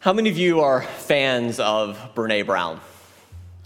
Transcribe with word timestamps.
How 0.00 0.12
many 0.12 0.30
of 0.30 0.38
you 0.38 0.60
are 0.60 0.82
fans 0.82 1.58
of 1.58 1.98
Brene 2.14 2.46
Brown? 2.46 2.80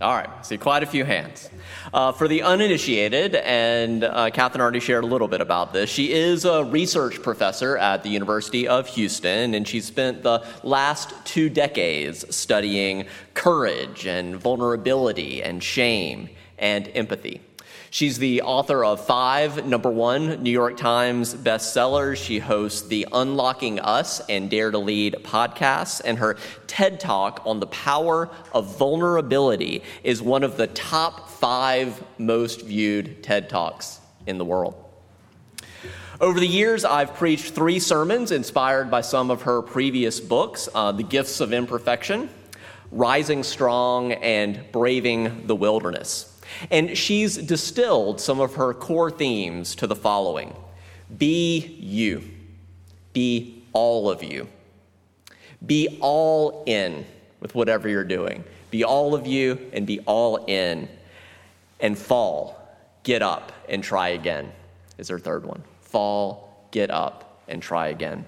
All 0.00 0.14
right, 0.14 0.30
see 0.46 0.56
quite 0.56 0.82
a 0.82 0.86
few 0.86 1.04
hands. 1.04 1.50
Uh, 1.92 2.12
for 2.12 2.26
the 2.26 2.40
uninitiated, 2.40 3.34
and 3.34 4.02
uh, 4.02 4.30
Catherine 4.30 4.62
already 4.62 4.80
shared 4.80 5.04
a 5.04 5.06
little 5.06 5.28
bit 5.28 5.42
about 5.42 5.74
this, 5.74 5.90
she 5.90 6.10
is 6.10 6.46
a 6.46 6.64
research 6.64 7.22
professor 7.22 7.76
at 7.76 8.02
the 8.02 8.08
University 8.08 8.66
of 8.66 8.86
Houston, 8.86 9.52
and 9.52 9.68
she 9.68 9.82
spent 9.82 10.22
the 10.22 10.42
last 10.62 11.12
two 11.26 11.50
decades 11.50 12.34
studying 12.34 13.04
courage 13.34 14.06
and 14.06 14.34
vulnerability 14.34 15.42
and 15.42 15.62
shame 15.62 16.30
and 16.56 16.88
empathy. 16.94 17.42
She's 17.92 18.16
the 18.16 18.40
author 18.40 18.86
of 18.86 19.04
five 19.04 19.66
number 19.66 19.90
one 19.90 20.42
New 20.42 20.50
York 20.50 20.78
Times 20.78 21.34
bestsellers. 21.34 22.16
She 22.16 22.38
hosts 22.38 22.88
the 22.88 23.06
Unlocking 23.12 23.80
Us 23.80 24.22
and 24.30 24.48
Dare 24.48 24.70
to 24.70 24.78
Lead 24.78 25.16
podcasts, 25.24 26.00
and 26.02 26.16
her 26.16 26.38
TED 26.66 27.00
Talk 27.00 27.42
on 27.44 27.60
the 27.60 27.66
power 27.66 28.30
of 28.54 28.78
vulnerability 28.78 29.82
is 30.04 30.22
one 30.22 30.42
of 30.42 30.56
the 30.56 30.68
top 30.68 31.28
five 31.28 32.02
most 32.16 32.62
viewed 32.62 33.22
TED 33.22 33.50
Talks 33.50 34.00
in 34.26 34.38
the 34.38 34.44
world. 34.46 34.74
Over 36.18 36.40
the 36.40 36.48
years, 36.48 36.86
I've 36.86 37.12
preached 37.12 37.52
three 37.52 37.78
sermons 37.78 38.32
inspired 38.32 38.90
by 38.90 39.02
some 39.02 39.30
of 39.30 39.42
her 39.42 39.60
previous 39.60 40.18
books 40.18 40.66
uh, 40.74 40.92
The 40.92 41.02
Gifts 41.02 41.40
of 41.40 41.52
Imperfection, 41.52 42.30
Rising 42.90 43.42
Strong, 43.42 44.12
and 44.12 44.64
Braving 44.72 45.46
the 45.46 45.54
Wilderness. 45.54 46.31
And 46.70 46.96
she's 46.96 47.36
distilled 47.36 48.20
some 48.20 48.40
of 48.40 48.54
her 48.54 48.74
core 48.74 49.10
themes 49.10 49.74
to 49.76 49.86
the 49.86 49.96
following 49.96 50.54
Be 51.16 51.58
you, 51.80 52.22
be 53.12 53.64
all 53.72 54.10
of 54.10 54.22
you, 54.22 54.48
be 55.64 55.98
all 56.00 56.64
in 56.66 57.04
with 57.40 57.54
whatever 57.54 57.88
you're 57.88 58.04
doing. 58.04 58.44
Be 58.70 58.84
all 58.84 59.14
of 59.14 59.26
you 59.26 59.70
and 59.74 59.86
be 59.86 60.00
all 60.00 60.46
in 60.46 60.88
and 61.78 61.98
fall, 61.98 62.58
get 63.02 63.20
up 63.20 63.52
and 63.68 63.84
try 63.84 64.10
again 64.10 64.50
is 64.98 65.08
her 65.08 65.18
third 65.18 65.44
one. 65.44 65.62
Fall, 65.80 66.68
get 66.70 66.90
up 66.90 67.42
and 67.48 67.60
try 67.62 67.88
again. 67.88 68.24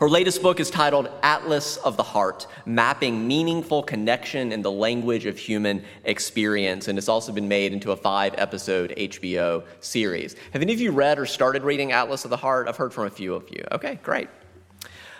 Her 0.00 0.08
latest 0.08 0.42
book 0.42 0.60
is 0.60 0.70
titled 0.70 1.08
Atlas 1.22 1.78
of 1.78 1.96
the 1.96 2.02
Heart 2.02 2.46
Mapping 2.66 3.26
Meaningful 3.26 3.82
Connection 3.82 4.52
in 4.52 4.62
the 4.62 4.70
Language 4.70 5.26
of 5.26 5.38
Human 5.38 5.82
Experience. 6.04 6.88
And 6.88 6.98
it's 6.98 7.08
also 7.08 7.32
been 7.32 7.48
made 7.48 7.72
into 7.72 7.92
a 7.92 7.96
five 7.96 8.34
episode 8.36 8.92
HBO 8.96 9.64
series. 9.80 10.36
Have 10.52 10.62
any 10.62 10.72
of 10.72 10.80
you 10.80 10.92
read 10.92 11.18
or 11.18 11.26
started 11.26 11.62
reading 11.62 11.92
Atlas 11.92 12.24
of 12.24 12.30
the 12.30 12.36
Heart? 12.36 12.68
I've 12.68 12.76
heard 12.76 12.92
from 12.92 13.06
a 13.06 13.10
few 13.10 13.34
of 13.34 13.48
you. 13.50 13.64
Okay, 13.72 13.98
great. 14.02 14.28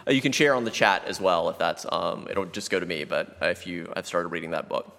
Uh, 0.06 0.12
you 0.12 0.20
can 0.20 0.32
share 0.32 0.54
on 0.54 0.64
the 0.64 0.70
chat 0.70 1.04
as 1.06 1.20
well 1.20 1.48
if 1.48 1.58
that's, 1.58 1.86
um, 1.90 2.26
it'll 2.30 2.44
just 2.44 2.70
go 2.70 2.78
to 2.78 2.86
me, 2.86 3.04
but 3.04 3.36
if 3.42 3.66
you 3.66 3.90
have 3.96 4.06
started 4.06 4.28
reading 4.28 4.50
that 4.50 4.68
book. 4.68 4.92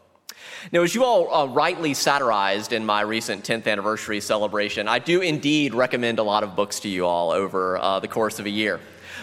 Now, 0.71 0.81
as 0.81 0.93
you 0.93 1.03
all 1.03 1.33
uh, 1.33 1.45
rightly 1.47 1.93
satirized 1.93 2.73
in 2.73 2.85
my 2.85 3.01
recent 3.01 3.43
10th 3.43 3.67
anniversary 3.67 4.21
celebration, 4.21 4.87
I 4.87 4.99
do 4.99 5.21
indeed 5.21 5.73
recommend 5.73 6.19
a 6.19 6.23
lot 6.23 6.43
of 6.43 6.55
books 6.55 6.79
to 6.81 6.89
you 6.89 7.05
all 7.05 7.31
over 7.31 7.77
uh, 7.77 7.99
the 7.99 8.07
course 8.07 8.39
of 8.39 8.45
a 8.45 8.49
year. 8.49 8.79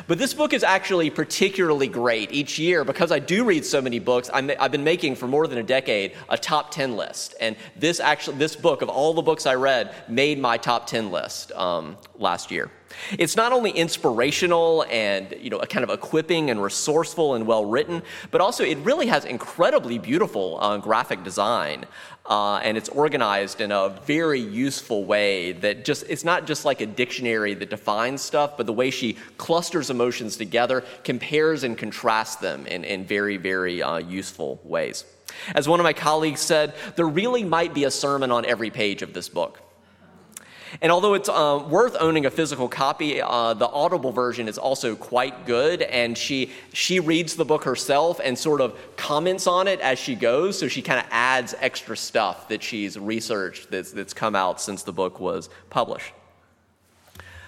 But 0.06 0.18
this 0.18 0.34
book 0.34 0.52
is 0.52 0.62
actually 0.62 1.10
particularly 1.10 1.88
great 1.88 2.32
each 2.32 2.58
year 2.58 2.84
because 2.84 3.12
I 3.12 3.18
do 3.18 3.44
read 3.44 3.64
so 3.64 3.80
many 3.80 3.98
books. 3.98 4.30
i 4.30 4.42
have 4.42 4.72
been 4.72 4.84
making 4.84 5.16
for 5.16 5.26
more 5.26 5.46
than 5.46 5.58
a 5.58 5.62
decade 5.62 6.12
a 6.28 6.38
top 6.38 6.70
10 6.70 6.96
list. 6.96 7.34
And 7.40 7.56
this 7.76 8.00
actually, 8.00 8.38
this 8.38 8.56
book, 8.56 8.82
of 8.82 8.88
all 8.88 9.14
the 9.14 9.22
books 9.22 9.46
I 9.46 9.54
read, 9.54 9.94
made 10.08 10.38
my 10.38 10.56
top 10.56 10.86
10 10.86 11.10
list 11.10 11.52
um, 11.52 11.96
last 12.18 12.50
year. 12.50 12.70
It's 13.18 13.36
not 13.36 13.52
only 13.52 13.70
inspirational 13.70 14.84
and 14.90 15.34
you 15.40 15.50
know 15.50 15.58
kind 15.60 15.84
of 15.84 15.90
equipping 15.90 16.50
and 16.50 16.62
resourceful 16.62 17.34
and 17.34 17.46
well 17.46 17.64
written, 17.64 18.02
but 18.30 18.40
also 18.40 18.64
it 18.64 18.78
really 18.78 19.06
has 19.06 19.24
incredibly 19.24 19.98
beautiful 19.98 20.58
uh, 20.60 20.78
graphic 20.78 21.24
design. 21.24 21.86
Uh, 22.26 22.56
and 22.62 22.78
it's 22.78 22.88
organized 22.88 23.60
in 23.60 23.70
a 23.70 23.90
very 24.06 24.40
useful 24.40 25.04
way 25.04 25.52
that 25.52 25.84
just 25.84 26.04
it's 26.08 26.24
not 26.24 26.46
just 26.46 26.64
like 26.64 26.80
a 26.80 26.86
dictionary 26.86 27.52
that 27.52 27.68
defines 27.68 28.22
stuff 28.22 28.56
but 28.56 28.64
the 28.64 28.72
way 28.72 28.90
she 28.90 29.12
clusters 29.36 29.90
emotions 29.90 30.38
together 30.38 30.82
compares 31.02 31.64
and 31.64 31.76
contrasts 31.76 32.36
them 32.36 32.66
in, 32.66 32.82
in 32.82 33.04
very 33.04 33.36
very 33.36 33.82
uh, 33.82 33.98
useful 33.98 34.58
ways. 34.64 35.04
As 35.54 35.68
one 35.68 35.80
of 35.80 35.84
my 35.84 35.92
colleagues 35.92 36.40
said 36.40 36.74
there 36.96 37.06
really 37.06 37.44
might 37.44 37.74
be 37.74 37.84
a 37.84 37.90
sermon 37.90 38.30
on 38.30 38.46
every 38.46 38.70
page 38.70 39.02
of 39.02 39.12
this 39.12 39.28
book 39.28 39.60
and 40.80 40.90
although 40.90 41.14
it's 41.14 41.28
uh, 41.28 41.64
worth 41.68 41.96
owning 42.00 42.26
a 42.26 42.30
physical 42.30 42.68
copy, 42.68 43.20
uh, 43.20 43.54
the 43.54 43.68
Audible 43.68 44.12
version 44.12 44.48
is 44.48 44.58
also 44.58 44.96
quite 44.96 45.46
good. 45.46 45.82
And 45.82 46.16
she, 46.16 46.50
she 46.72 47.00
reads 47.00 47.36
the 47.36 47.44
book 47.44 47.64
herself 47.64 48.20
and 48.22 48.38
sort 48.38 48.60
of 48.60 48.78
comments 48.96 49.46
on 49.46 49.68
it 49.68 49.80
as 49.80 49.98
she 49.98 50.14
goes. 50.14 50.58
So 50.58 50.68
she 50.68 50.82
kind 50.82 51.00
of 51.00 51.06
adds 51.10 51.54
extra 51.60 51.96
stuff 51.96 52.48
that 52.48 52.62
she's 52.62 52.98
researched 52.98 53.70
that's, 53.70 53.92
that's 53.92 54.14
come 54.14 54.34
out 54.34 54.60
since 54.60 54.82
the 54.82 54.92
book 54.92 55.20
was 55.20 55.48
published. 55.70 56.12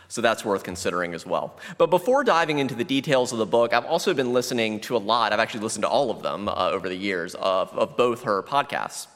So 0.09 0.21
that's 0.21 0.45
worth 0.45 0.63
considering 0.63 1.15
as 1.15 1.27
well. 1.27 1.59
But 1.79 1.91
before 1.91 2.23
diving 2.23 2.61
into 2.61 2.77
the 2.77 2.85
details 2.85 3.33
of 3.33 3.39
the 3.39 3.47
book, 3.47 3.73
I've 3.73 3.85
also 3.85 4.15
been 4.15 4.33
listening 4.33 4.79
to 4.83 4.97
a 4.97 4.99
lot, 4.99 5.33
I've 5.33 5.41
actually 5.41 5.61
listened 5.61 5.83
to 5.83 5.89
all 5.89 6.13
of 6.13 6.23
them 6.23 6.49
uh, 6.49 6.71
over 6.71 6.89
the 6.89 6.95
years, 6.95 7.35
of, 7.35 7.77
of 7.77 7.97
both 7.97 8.23
her 8.23 8.43
podcasts. 8.43 9.09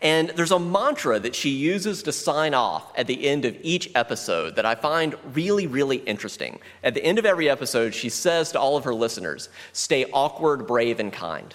And 0.00 0.30
there's 0.30 0.50
a 0.50 0.58
mantra 0.58 1.18
that 1.20 1.34
she 1.34 1.50
uses 1.50 2.02
to 2.04 2.12
sign 2.12 2.54
off 2.54 2.92
at 2.96 3.06
the 3.06 3.26
end 3.26 3.44
of 3.44 3.56
each 3.62 3.90
episode 3.94 4.56
that 4.56 4.66
I 4.66 4.74
find 4.74 5.14
really, 5.32 5.66
really 5.66 5.98
interesting. 5.98 6.58
At 6.82 6.94
the 6.94 7.04
end 7.04 7.18
of 7.18 7.26
every 7.26 7.48
episode, 7.48 7.94
she 7.94 8.08
says 8.08 8.52
to 8.52 8.60
all 8.60 8.76
of 8.76 8.84
her 8.84 8.94
listeners 8.94 9.48
stay 9.72 10.04
awkward, 10.12 10.66
brave, 10.66 11.00
and 11.00 11.12
kind. 11.12 11.54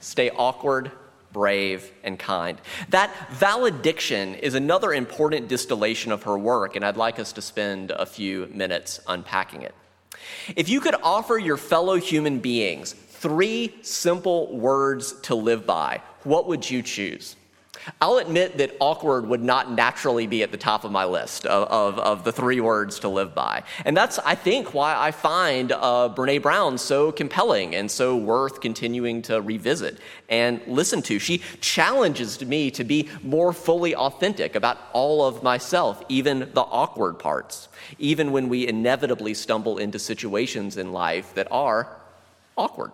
Stay 0.00 0.30
awkward, 0.30 0.90
brave, 1.32 1.90
and 2.04 2.18
kind. 2.18 2.60
That 2.90 3.10
valediction 3.32 4.34
is 4.34 4.54
another 4.54 4.92
important 4.92 5.48
distillation 5.48 6.12
of 6.12 6.24
her 6.24 6.36
work, 6.36 6.76
and 6.76 6.84
I'd 6.84 6.96
like 6.96 7.18
us 7.18 7.32
to 7.32 7.42
spend 7.42 7.90
a 7.90 8.06
few 8.06 8.48
minutes 8.52 9.00
unpacking 9.06 9.62
it. 9.62 9.74
If 10.56 10.68
you 10.68 10.80
could 10.80 10.94
offer 11.02 11.38
your 11.38 11.56
fellow 11.56 11.96
human 11.96 12.38
beings 12.38 12.92
three 12.92 13.74
simple 13.82 14.56
words 14.56 15.12
to 15.22 15.34
live 15.34 15.66
by, 15.66 16.02
what 16.24 16.46
would 16.46 16.68
you 16.68 16.82
choose? 16.82 17.36
I'll 18.00 18.18
admit 18.18 18.58
that 18.58 18.76
awkward 18.80 19.26
would 19.26 19.42
not 19.42 19.72
naturally 19.72 20.26
be 20.26 20.42
at 20.42 20.52
the 20.52 20.56
top 20.56 20.84
of 20.84 20.92
my 20.92 21.04
list 21.04 21.46
of, 21.46 21.68
of, 21.68 21.98
of, 21.98 22.24
the 22.24 22.30
three 22.30 22.60
words 22.60 23.00
to 23.00 23.08
live 23.08 23.34
by. 23.34 23.64
And 23.84 23.96
that's, 23.96 24.18
I 24.20 24.34
think, 24.34 24.72
why 24.72 24.94
I 24.96 25.10
find 25.10 25.72
uh, 25.72 26.12
Brene 26.14 26.42
Brown 26.42 26.78
so 26.78 27.10
compelling 27.10 27.74
and 27.74 27.90
so 27.90 28.16
worth 28.16 28.60
continuing 28.60 29.22
to 29.22 29.40
revisit 29.40 29.98
and 30.28 30.60
listen 30.66 31.02
to. 31.02 31.18
She 31.18 31.38
challenges 31.60 32.40
me 32.44 32.70
to 32.72 32.84
be 32.84 33.08
more 33.22 33.52
fully 33.52 33.96
authentic 33.96 34.54
about 34.54 34.78
all 34.92 35.24
of 35.26 35.42
myself, 35.42 36.04
even 36.08 36.50
the 36.52 36.62
awkward 36.62 37.18
parts, 37.18 37.68
even 37.98 38.30
when 38.30 38.48
we 38.48 38.68
inevitably 38.68 39.34
stumble 39.34 39.78
into 39.78 39.98
situations 39.98 40.76
in 40.76 40.92
life 40.92 41.34
that 41.34 41.48
are 41.50 41.88
awkward. 42.56 42.92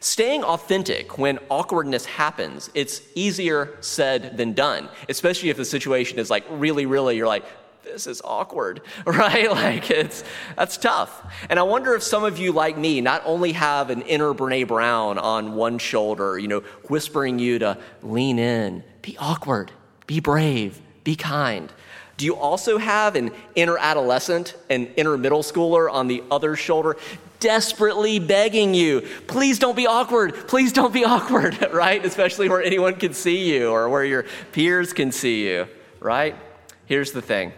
Staying 0.00 0.44
authentic 0.44 1.18
when 1.18 1.38
awkwardness 1.48 2.04
happens, 2.04 2.70
it's 2.74 3.02
easier 3.14 3.76
said 3.80 4.36
than 4.36 4.52
done, 4.52 4.88
especially 5.08 5.50
if 5.50 5.56
the 5.56 5.64
situation 5.64 6.18
is 6.18 6.30
like 6.30 6.44
really, 6.50 6.86
really, 6.86 7.16
you're 7.16 7.26
like, 7.26 7.44
this 7.82 8.06
is 8.06 8.20
awkward, 8.24 8.82
right? 9.06 9.50
Like 9.50 9.90
it's 9.90 10.24
that's 10.56 10.76
tough. 10.76 11.22
And 11.48 11.58
I 11.58 11.62
wonder 11.62 11.94
if 11.94 12.02
some 12.02 12.24
of 12.24 12.38
you, 12.38 12.52
like 12.52 12.76
me, 12.76 13.00
not 13.00 13.22
only 13.24 13.52
have 13.52 13.90
an 13.90 14.02
inner 14.02 14.32
Brene 14.34 14.68
Brown 14.68 15.18
on 15.18 15.54
one 15.54 15.78
shoulder, 15.78 16.38
you 16.38 16.48
know, 16.48 16.60
whispering 16.88 17.38
you 17.38 17.58
to 17.60 17.78
lean 18.02 18.38
in, 18.38 18.84
be 19.02 19.16
awkward, 19.18 19.72
be 20.06 20.20
brave, 20.20 20.80
be 21.04 21.16
kind. 21.16 21.72
Do 22.20 22.26
you 22.26 22.36
also 22.36 22.76
have 22.76 23.16
an 23.16 23.30
inner 23.54 23.78
adolescent, 23.78 24.54
an 24.68 24.88
inner 24.98 25.16
middle 25.16 25.42
schooler 25.42 25.90
on 25.90 26.06
the 26.06 26.22
other 26.30 26.54
shoulder? 26.54 26.98
desperately 27.38 28.18
begging 28.18 28.74
you, 28.74 29.00
please 29.26 29.58
don't 29.58 29.74
be 29.74 29.86
awkward. 29.86 30.34
Please 30.46 30.74
don't 30.74 30.92
be 30.92 31.02
awkward, 31.06 31.56
right? 31.72 32.04
Especially 32.04 32.50
where 32.50 32.62
anyone 32.62 32.96
can 32.96 33.14
see 33.14 33.50
you 33.50 33.70
or 33.70 33.88
where 33.88 34.04
your 34.04 34.26
peers 34.52 34.92
can 34.92 35.10
see 35.10 35.48
you, 35.48 35.66
right? 35.98 36.36
Here's 36.84 37.12
the 37.12 37.22
thing 37.22 37.54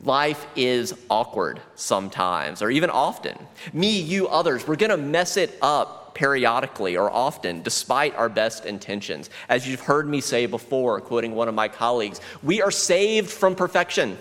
life 0.00 0.46
is 0.56 0.94
awkward 1.10 1.60
sometimes 1.74 2.62
or 2.62 2.70
even 2.70 2.88
often. 2.88 3.36
Me, 3.74 4.00
you, 4.00 4.26
others, 4.28 4.66
we're 4.66 4.76
to 4.88 4.96
mess 4.96 5.36
it 5.36 5.58
up 5.60 6.07
periodically 6.18 6.96
or 6.96 7.08
often, 7.08 7.62
despite 7.62 8.12
our 8.16 8.28
best 8.28 8.66
intentions. 8.66 9.30
As 9.48 9.68
you've 9.68 9.82
heard 9.82 10.08
me 10.08 10.20
say 10.20 10.46
before, 10.46 11.00
quoting 11.00 11.32
one 11.32 11.46
of 11.46 11.54
my 11.54 11.68
colleagues, 11.68 12.20
we 12.42 12.60
are 12.60 12.72
saved 12.72 13.30
from 13.30 13.54
perfection. 13.54 14.18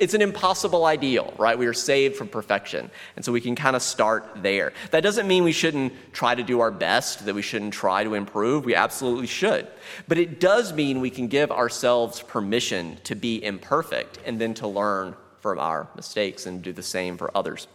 It's 0.00 0.14
an 0.14 0.22
impossible 0.22 0.84
ideal, 0.84 1.32
right? 1.38 1.56
We 1.56 1.66
are 1.66 1.72
saved 1.72 2.16
from 2.16 2.26
perfection. 2.26 2.90
And 3.14 3.24
so 3.24 3.30
we 3.30 3.40
can 3.40 3.54
kind 3.54 3.76
of 3.76 3.82
start 3.82 4.28
there. 4.42 4.72
That 4.90 5.04
doesn't 5.04 5.28
mean 5.28 5.44
we 5.44 5.52
shouldn't 5.52 5.92
try 6.12 6.34
to 6.34 6.42
do 6.42 6.58
our 6.58 6.72
best, 6.72 7.24
that 7.26 7.34
we 7.34 7.42
shouldn't 7.42 7.74
try 7.74 8.02
to 8.02 8.14
improve. 8.14 8.64
We 8.64 8.74
absolutely 8.74 9.28
should. 9.28 9.68
But 10.08 10.18
it 10.18 10.40
does 10.40 10.72
mean 10.72 11.00
we 11.00 11.10
can 11.10 11.28
give 11.28 11.52
ourselves 11.52 12.22
permission 12.22 12.98
to 13.04 13.14
be 13.14 13.42
imperfect 13.44 14.18
and 14.26 14.40
then 14.40 14.52
to 14.54 14.66
learn 14.66 15.14
from 15.38 15.60
our 15.60 15.86
mistakes 15.94 16.46
and 16.46 16.60
do 16.60 16.72
the 16.72 16.82
same 16.82 17.16
for 17.16 17.30
others. 17.36 17.68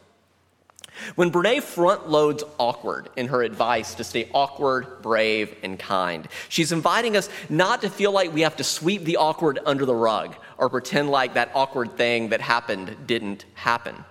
When 1.16 1.32
Brene 1.32 1.62
front 1.62 2.10
loads 2.10 2.44
awkward 2.58 3.10
in 3.16 3.28
her 3.28 3.44
advice 3.44 3.96
to 3.96 4.04
stay 4.04 4.30
awkward, 4.34 5.02
brave, 5.02 5.56
and 5.64 5.80
kind, 5.80 6.28
she's 6.50 6.72
inviting 6.72 7.18
us 7.18 7.30
not 7.50 7.82
to 7.82 7.90
feel 7.90 8.12
like 8.12 8.34
we 8.34 8.42
have 8.42 8.58
to 8.58 8.64
sweep 8.64 9.04
the 9.04 9.18
awkward 9.18 9.60
under 9.66 9.86
the 9.86 9.96
rug 9.96 10.36
or 10.58 10.70
pretend 10.70 11.10
like 11.10 11.34
that 11.34 11.52
awkward 11.54 11.98
thing 11.98 12.30
that 12.30 12.42
happened 12.42 12.96
didn't 13.08 13.46
happen. 13.54 14.04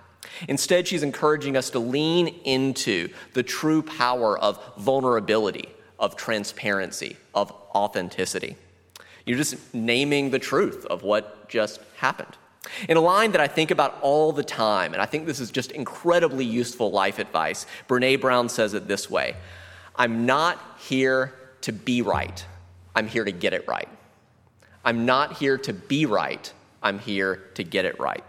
Instead, 0.47 0.87
she's 0.87 1.03
encouraging 1.03 1.57
us 1.57 1.69
to 1.71 1.79
lean 1.79 2.27
into 2.45 3.09
the 3.33 3.43
true 3.43 3.81
power 3.81 4.37
of 4.37 4.59
vulnerability, 4.77 5.69
of 5.97 6.15
transparency, 6.15 7.17
of 7.33 7.51
authenticity. 7.75 8.55
You're 9.25 9.37
just 9.37 9.73
naming 9.73 10.31
the 10.31 10.39
truth 10.39 10.85
of 10.85 11.03
what 11.03 11.49
just 11.49 11.81
happened. 11.97 12.37
In 12.87 12.97
a 12.97 13.01
line 13.01 13.31
that 13.31 13.41
I 13.41 13.47
think 13.47 13.71
about 13.71 13.97
all 14.01 14.31
the 14.31 14.43
time, 14.43 14.93
and 14.93 15.01
I 15.01 15.05
think 15.05 15.25
this 15.25 15.39
is 15.39 15.51
just 15.51 15.71
incredibly 15.71 16.45
useful 16.45 16.91
life 16.91 17.19
advice, 17.19 17.65
Brene 17.87 18.19
Brown 18.21 18.49
says 18.49 18.73
it 18.73 18.87
this 18.87 19.09
way 19.09 19.35
I'm 19.95 20.25
not 20.25 20.59
here 20.79 21.33
to 21.61 21.71
be 21.71 22.01
right, 22.01 22.45
I'm 22.95 23.07
here 23.07 23.25
to 23.25 23.31
get 23.31 23.53
it 23.53 23.67
right. 23.67 23.89
I'm 24.85 25.05
not 25.05 25.37
here 25.37 25.57
to 25.57 25.73
be 25.73 26.05
right, 26.05 26.51
I'm 26.81 26.99
here 26.99 27.35
to 27.55 27.63
get 27.63 27.85
it 27.85 27.99
right. 27.99 28.23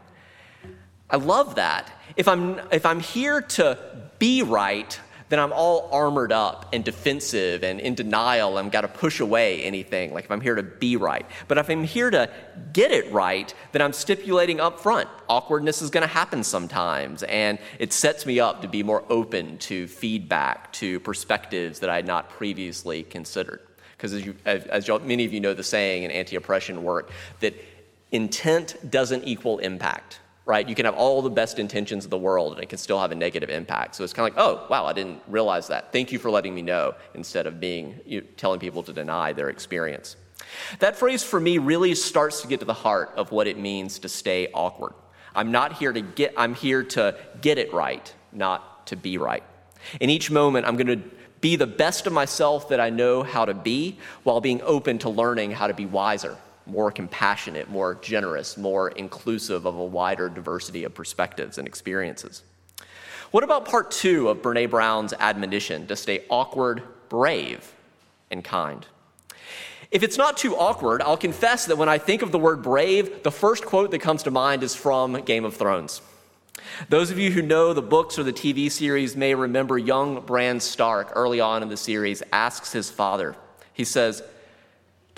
I 1.08 1.16
love 1.16 1.56
that. 1.56 1.90
If 2.16 2.28
I'm, 2.28 2.60
if 2.70 2.86
I'm 2.86 3.00
here 3.00 3.40
to 3.40 3.78
be 4.18 4.42
right, 4.42 4.98
then 5.30 5.38
I'm 5.38 5.52
all 5.52 5.88
armored 5.92 6.32
up 6.32 6.66
and 6.72 6.84
defensive 6.84 7.64
and 7.64 7.80
in 7.80 7.94
denial. 7.94 8.58
I've 8.58 8.70
got 8.70 8.82
to 8.82 8.88
push 8.88 9.20
away 9.20 9.62
anything, 9.62 10.12
like 10.12 10.24
if 10.24 10.30
I'm 10.30 10.40
here 10.40 10.56
to 10.56 10.62
be 10.62 10.96
right. 10.96 11.24
But 11.48 11.56
if 11.56 11.70
I'm 11.70 11.84
here 11.84 12.10
to 12.10 12.28
get 12.72 12.90
it 12.90 13.10
right, 13.10 13.52
then 13.72 13.80
I'm 13.80 13.92
stipulating 13.92 14.60
up 14.60 14.80
front 14.80 15.08
awkwardness 15.30 15.80
is 15.80 15.90
going 15.90 16.02
to 16.02 16.12
happen 16.12 16.42
sometimes. 16.42 17.22
And 17.22 17.58
it 17.78 17.92
sets 17.92 18.26
me 18.26 18.40
up 18.40 18.62
to 18.62 18.68
be 18.68 18.82
more 18.82 19.04
open 19.08 19.56
to 19.58 19.86
feedback, 19.86 20.72
to 20.74 21.00
perspectives 21.00 21.78
that 21.78 21.88
I 21.88 21.96
had 21.96 22.06
not 22.06 22.28
previously 22.28 23.04
considered. 23.04 23.60
Because 23.96 24.12
as, 24.12 24.26
you, 24.26 24.34
as, 24.44 24.64
as 24.66 24.88
many 25.04 25.24
of 25.24 25.32
you 25.32 25.40
know 25.40 25.54
the 25.54 25.62
saying 25.62 26.02
in 26.02 26.10
anti 26.10 26.36
oppression 26.36 26.82
work, 26.82 27.10
that 27.38 27.54
intent 28.10 28.76
doesn't 28.90 29.24
equal 29.24 29.58
impact 29.58 30.18
right? 30.50 30.68
You 30.68 30.74
can 30.74 30.84
have 30.84 30.96
all 30.96 31.22
the 31.22 31.30
best 31.30 31.60
intentions 31.60 32.04
of 32.04 32.10
the 32.10 32.18
world 32.18 32.54
and 32.54 32.62
it 32.62 32.68
can 32.68 32.76
still 32.76 32.98
have 32.98 33.12
a 33.12 33.14
negative 33.14 33.50
impact. 33.50 33.94
So 33.94 34.02
it's 34.02 34.12
kind 34.12 34.28
of 34.28 34.36
like, 34.36 34.44
oh, 34.44 34.66
wow, 34.68 34.84
I 34.84 34.92
didn't 34.92 35.22
realize 35.28 35.68
that. 35.68 35.92
Thank 35.92 36.10
you 36.10 36.18
for 36.18 36.28
letting 36.28 36.52
me 36.52 36.60
know 36.60 36.96
instead 37.14 37.46
of 37.46 37.60
being 37.60 38.00
you 38.04 38.22
telling 38.22 38.58
people 38.58 38.82
to 38.82 38.92
deny 38.92 39.32
their 39.32 39.48
experience. 39.48 40.16
That 40.80 40.96
phrase 40.96 41.22
for 41.22 41.38
me 41.38 41.58
really 41.58 41.94
starts 41.94 42.42
to 42.42 42.48
get 42.48 42.58
to 42.60 42.66
the 42.66 42.74
heart 42.74 43.12
of 43.16 43.30
what 43.30 43.46
it 43.46 43.58
means 43.58 44.00
to 44.00 44.08
stay 44.08 44.48
awkward. 44.52 44.94
I'm 45.36 45.52
not 45.52 45.74
here 45.74 45.92
to 45.92 46.00
get 46.00 46.34
I'm 46.36 46.54
here 46.54 46.82
to 46.82 47.16
get 47.40 47.56
it 47.56 47.72
right, 47.72 48.12
not 48.32 48.88
to 48.88 48.96
be 48.96 49.18
right. 49.18 49.44
In 50.00 50.10
each 50.10 50.32
moment 50.32 50.66
I'm 50.66 50.76
going 50.76 51.00
to 51.00 51.08
be 51.40 51.54
the 51.54 51.68
best 51.68 52.08
of 52.08 52.12
myself 52.12 52.70
that 52.70 52.80
I 52.80 52.90
know 52.90 53.22
how 53.22 53.44
to 53.44 53.54
be 53.54 54.00
while 54.24 54.40
being 54.40 54.60
open 54.62 54.98
to 54.98 55.10
learning 55.10 55.52
how 55.52 55.68
to 55.68 55.74
be 55.74 55.86
wiser 55.86 56.36
more 56.66 56.90
compassionate, 56.90 57.68
more 57.68 57.96
generous, 57.96 58.56
more 58.56 58.90
inclusive 58.90 59.66
of 59.66 59.76
a 59.76 59.84
wider 59.84 60.28
diversity 60.28 60.84
of 60.84 60.94
perspectives 60.94 61.58
and 61.58 61.66
experiences. 61.66 62.42
What 63.30 63.44
about 63.44 63.64
part 63.64 63.90
two 63.90 64.28
of 64.28 64.42
Brene 64.42 64.70
Brown's 64.70 65.12
admonition 65.12 65.86
to 65.86 65.96
stay 65.96 66.24
awkward, 66.28 66.82
brave, 67.08 67.72
and 68.30 68.42
kind? 68.42 68.86
If 69.90 70.02
it's 70.02 70.16
not 70.16 70.36
too 70.36 70.56
awkward, 70.56 71.02
I'll 71.02 71.16
confess 71.16 71.66
that 71.66 71.76
when 71.76 71.88
I 71.88 71.98
think 71.98 72.22
of 72.22 72.32
the 72.32 72.38
word 72.38 72.62
brave, 72.62 73.22
the 73.22 73.32
first 73.32 73.64
quote 73.64 73.90
that 73.90 73.98
comes 74.00 74.22
to 74.24 74.30
mind 74.30 74.62
is 74.62 74.74
from 74.74 75.14
Game 75.22 75.44
of 75.44 75.56
Thrones. 75.56 76.00
Those 76.88 77.10
of 77.10 77.18
you 77.18 77.30
who 77.30 77.42
know 77.42 77.72
the 77.72 77.82
books 77.82 78.18
or 78.18 78.22
the 78.22 78.32
TV 78.32 78.70
series 78.70 79.16
may 79.16 79.34
remember 79.34 79.78
young 79.78 80.20
Bran 80.20 80.60
Stark 80.60 81.12
early 81.14 81.40
on 81.40 81.62
in 81.62 81.68
the 81.68 81.76
series 81.76 82.22
asks 82.32 82.72
his 82.72 82.90
father, 82.90 83.34
he 83.72 83.84
says, 83.84 84.22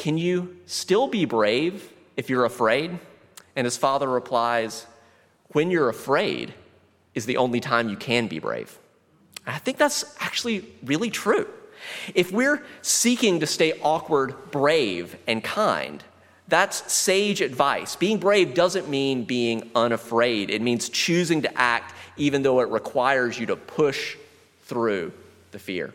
can 0.03 0.19
you 0.19 0.57
still 0.67 1.07
be 1.07 1.27
brave 1.27 1.93
if 2.17 2.29
you're 2.29 2.45
afraid? 2.45 2.99
And 3.55 3.65
his 3.65 3.77
father 3.77 4.11
replies, 4.11 4.85
When 5.51 5.71
you're 5.71 5.89
afraid 5.89 6.53
is 7.15 7.25
the 7.25 7.37
only 7.37 7.61
time 7.61 7.89
you 7.89 7.97
can 7.97 8.27
be 8.27 8.41
brave. 8.41 8.77
I 9.47 9.59
think 9.59 9.79
that's 9.79 10.17
actually 10.19 10.65
really 10.83 11.09
true. 11.09 11.47
If 12.17 12.33
we're 12.33 12.65
seeking 12.81 13.39
to 13.39 13.47
stay 13.47 13.75
awkward, 13.81 14.51
brave, 14.51 15.17
and 15.29 15.45
kind, 15.45 16.03
that's 16.49 16.93
sage 16.93 17.41
advice. 17.41 17.95
Being 17.95 18.19
brave 18.19 18.55
doesn't 18.55 18.89
mean 18.89 19.23
being 19.23 19.71
unafraid, 19.73 20.51
it 20.51 20.63
means 20.63 20.89
choosing 20.89 21.43
to 21.43 21.57
act 21.57 21.95
even 22.17 22.43
though 22.43 22.59
it 22.59 22.71
requires 22.71 23.39
you 23.39 23.47
to 23.47 23.55
push 23.55 24.17
through 24.63 25.13
the 25.53 25.61
fear. 25.61 25.95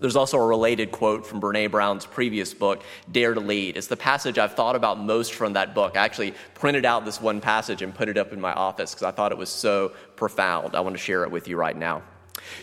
There's 0.00 0.16
also 0.16 0.38
a 0.38 0.46
related 0.46 0.90
quote 0.90 1.26
from 1.26 1.40
Brene 1.40 1.70
Brown's 1.70 2.06
previous 2.06 2.54
book, 2.54 2.82
Dare 3.12 3.34
to 3.34 3.40
Lead. 3.40 3.76
It's 3.76 3.86
the 3.86 3.96
passage 3.96 4.38
I've 4.38 4.54
thought 4.54 4.74
about 4.74 4.98
most 4.98 5.34
from 5.34 5.52
that 5.52 5.74
book. 5.74 5.96
I 5.96 6.04
actually 6.04 6.34
printed 6.54 6.86
out 6.86 7.04
this 7.04 7.20
one 7.20 7.40
passage 7.40 7.82
and 7.82 7.94
put 7.94 8.08
it 8.08 8.16
up 8.16 8.32
in 8.32 8.40
my 8.40 8.52
office 8.52 8.94
because 8.94 9.04
I 9.04 9.10
thought 9.10 9.30
it 9.30 9.38
was 9.38 9.50
so 9.50 9.92
profound. 10.16 10.74
I 10.74 10.80
want 10.80 10.94
to 10.96 11.02
share 11.02 11.22
it 11.24 11.30
with 11.30 11.48
you 11.48 11.56
right 11.56 11.76
now. 11.76 12.02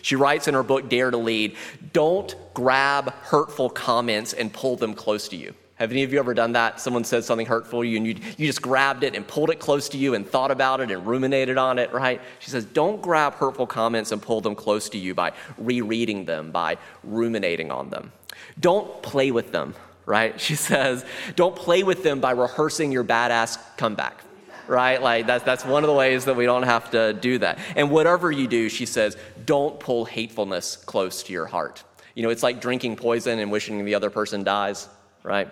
She 0.01 0.16
writes 0.16 0.48
in 0.48 0.56
her 0.56 0.63
book, 0.63 0.89
Dare 0.89 1.12
to 1.12 1.18
Lead, 1.18 1.56
don't 1.94 2.36
grab 2.56 3.13
hurtful 3.13 3.69
comments 3.69 4.34
and 4.34 4.51
pull 4.51 4.75
them 4.75 4.95
close 4.95 5.28
to 5.30 5.36
you. 5.36 5.54
Have 5.77 5.91
any 5.91 6.01
of 6.03 6.12
you 6.12 6.18
ever 6.18 6.33
done 6.33 6.53
that? 6.53 6.79
Someone 6.79 7.03
said 7.03 7.24
something 7.24 7.45
hurtful 7.45 7.81
to 7.81 7.88
you 7.88 7.97
and 7.97 8.07
you, 8.07 8.15
you 8.38 8.47
just 8.47 8.63
grabbed 8.63 9.03
it 9.03 9.15
and 9.15 9.27
pulled 9.27 9.51
it 9.51 9.59
close 9.59 9.88
to 9.89 9.97
you 9.97 10.15
and 10.15 10.27
thought 10.27 10.50
about 10.50 10.81
it 10.81 10.89
and 10.89 11.06
ruminated 11.06 11.57
on 11.57 11.77
it, 11.77 11.94
right? 11.94 12.19
She 12.39 12.50
says, 12.50 12.65
don't 12.65 13.00
grab 13.00 13.35
hurtful 13.35 13.68
comments 13.68 14.12
and 14.12 14.19
pull 14.19 14.41
them 14.41 14.56
close 14.56 14.89
to 14.89 14.97
you 14.97 15.13
by 15.13 15.33
rereading 15.59 16.25
them, 16.25 16.50
by 16.51 16.77
ruminating 17.03 17.69
on 17.71 17.91
them. 17.91 18.12
Don't 18.59 19.03
play 19.03 19.29
with 19.29 19.51
them, 19.51 19.75
right? 20.07 20.39
She 20.41 20.56
says, 20.69 21.06
don't 21.35 21.56
play 21.56 21.83
with 21.83 22.01
them 22.01 22.19
by 22.19 22.31
rehearsing 22.31 22.91
your 22.91 23.03
badass 23.03 23.59
comeback 23.77 24.24
right? 24.68 25.01
Like 25.01 25.25
that's 25.25 25.45
that's 25.45 25.63
one 25.63 25.85
of 25.85 25.88
the 25.88 25.94
ways 25.94 26.25
that 26.25 26.35
we 26.35 26.44
don't 26.44 26.63
have 26.63 26.91
to 26.91 27.13
do 27.13 27.38
that. 27.38 27.57
And 27.77 27.89
whatever 27.89 28.29
you 28.29 28.50
do, 28.50 28.68
she 28.68 28.85
says, 28.85 29.15
don't 29.45 29.79
pull 29.79 30.03
hatefulness 30.03 30.75
close 30.75 31.24
to 31.24 31.31
your 31.31 31.45
heart. 31.45 31.85
You 32.15 32.24
know, 32.24 32.29
it's 32.29 32.44
like 32.44 32.59
drinking 32.59 32.97
poison 32.97 33.39
and 33.39 33.50
wishing 33.50 33.85
the 33.85 33.95
other 33.95 34.09
person 34.09 34.44
dies, 34.44 34.89
right? 35.24 35.47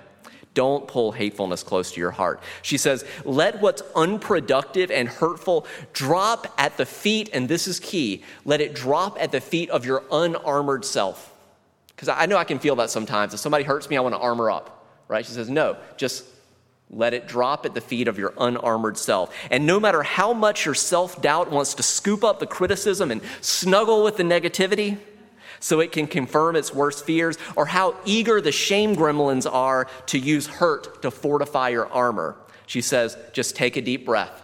Don't 0.55 0.87
pull 0.87 1.11
hatefulness 1.11 1.61
close 1.61 1.91
to 1.91 1.99
your 1.99 2.11
heart. 2.11 2.41
She 2.63 2.77
says, 2.77 3.05
let 3.23 3.61
what's 3.61 3.83
unproductive 3.95 4.89
and 4.89 5.07
hurtful 5.07 5.67
drop 5.93 6.51
at 6.57 6.77
the 6.77 6.85
feet, 6.87 7.29
and 7.33 7.47
this 7.47 7.67
is 7.67 7.79
key 7.79 8.23
let 8.45 8.61
it 8.61 8.73
drop 8.73 9.21
at 9.21 9.31
the 9.31 9.41
feet 9.41 9.69
of 9.69 9.85
your 9.85 10.03
unarmored 10.11 10.85
self. 10.85 11.31
Because 11.89 12.09
I 12.09 12.25
know 12.25 12.37
I 12.37 12.43
can 12.43 12.59
feel 12.59 12.75
that 12.77 12.89
sometimes. 12.89 13.33
If 13.33 13.39
somebody 13.39 13.63
hurts 13.63 13.89
me, 13.89 13.97
I 13.97 14.01
want 14.01 14.15
to 14.15 14.19
armor 14.19 14.49
up, 14.49 14.87
right? 15.07 15.25
She 15.25 15.31
says, 15.31 15.49
no, 15.49 15.77
just 15.97 16.25
let 16.89 17.13
it 17.13 17.27
drop 17.27 17.65
at 17.65 17.73
the 17.73 17.81
feet 17.81 18.07
of 18.07 18.17
your 18.17 18.33
unarmored 18.37 18.97
self. 18.97 19.35
And 19.51 19.65
no 19.65 19.79
matter 19.79 20.03
how 20.03 20.33
much 20.33 20.65
your 20.65 20.75
self 20.75 21.21
doubt 21.21 21.51
wants 21.51 21.73
to 21.75 21.83
scoop 21.83 22.23
up 22.23 22.39
the 22.39 22.47
criticism 22.47 23.11
and 23.11 23.21
snuggle 23.41 24.03
with 24.03 24.17
the 24.17 24.23
negativity, 24.23 24.97
so 25.65 25.79
it 25.79 25.91
can 25.91 26.05
confirm 26.05 26.55
its 26.55 26.71
worst 26.71 27.03
fears, 27.07 27.39
or 27.55 27.65
how 27.65 27.95
eager 28.05 28.39
the 28.39 28.51
shame 28.51 28.95
gremlins 28.95 29.51
are 29.51 29.87
to 30.05 30.19
use 30.19 30.45
hurt 30.45 31.01
to 31.01 31.09
fortify 31.09 31.69
your 31.69 31.91
armor. 31.91 32.35
She 32.67 32.81
says, 32.81 33.17
just 33.33 33.55
take 33.55 33.75
a 33.75 33.81
deep 33.81 34.05
breath 34.05 34.43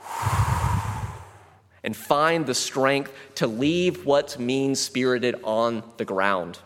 and 1.82 1.96
find 1.96 2.46
the 2.46 2.54
strength 2.54 3.12
to 3.34 3.48
leave 3.48 4.06
what's 4.06 4.38
mean 4.38 4.76
spirited 4.76 5.40
on 5.42 5.82
the 5.96 6.04
ground. 6.04 6.60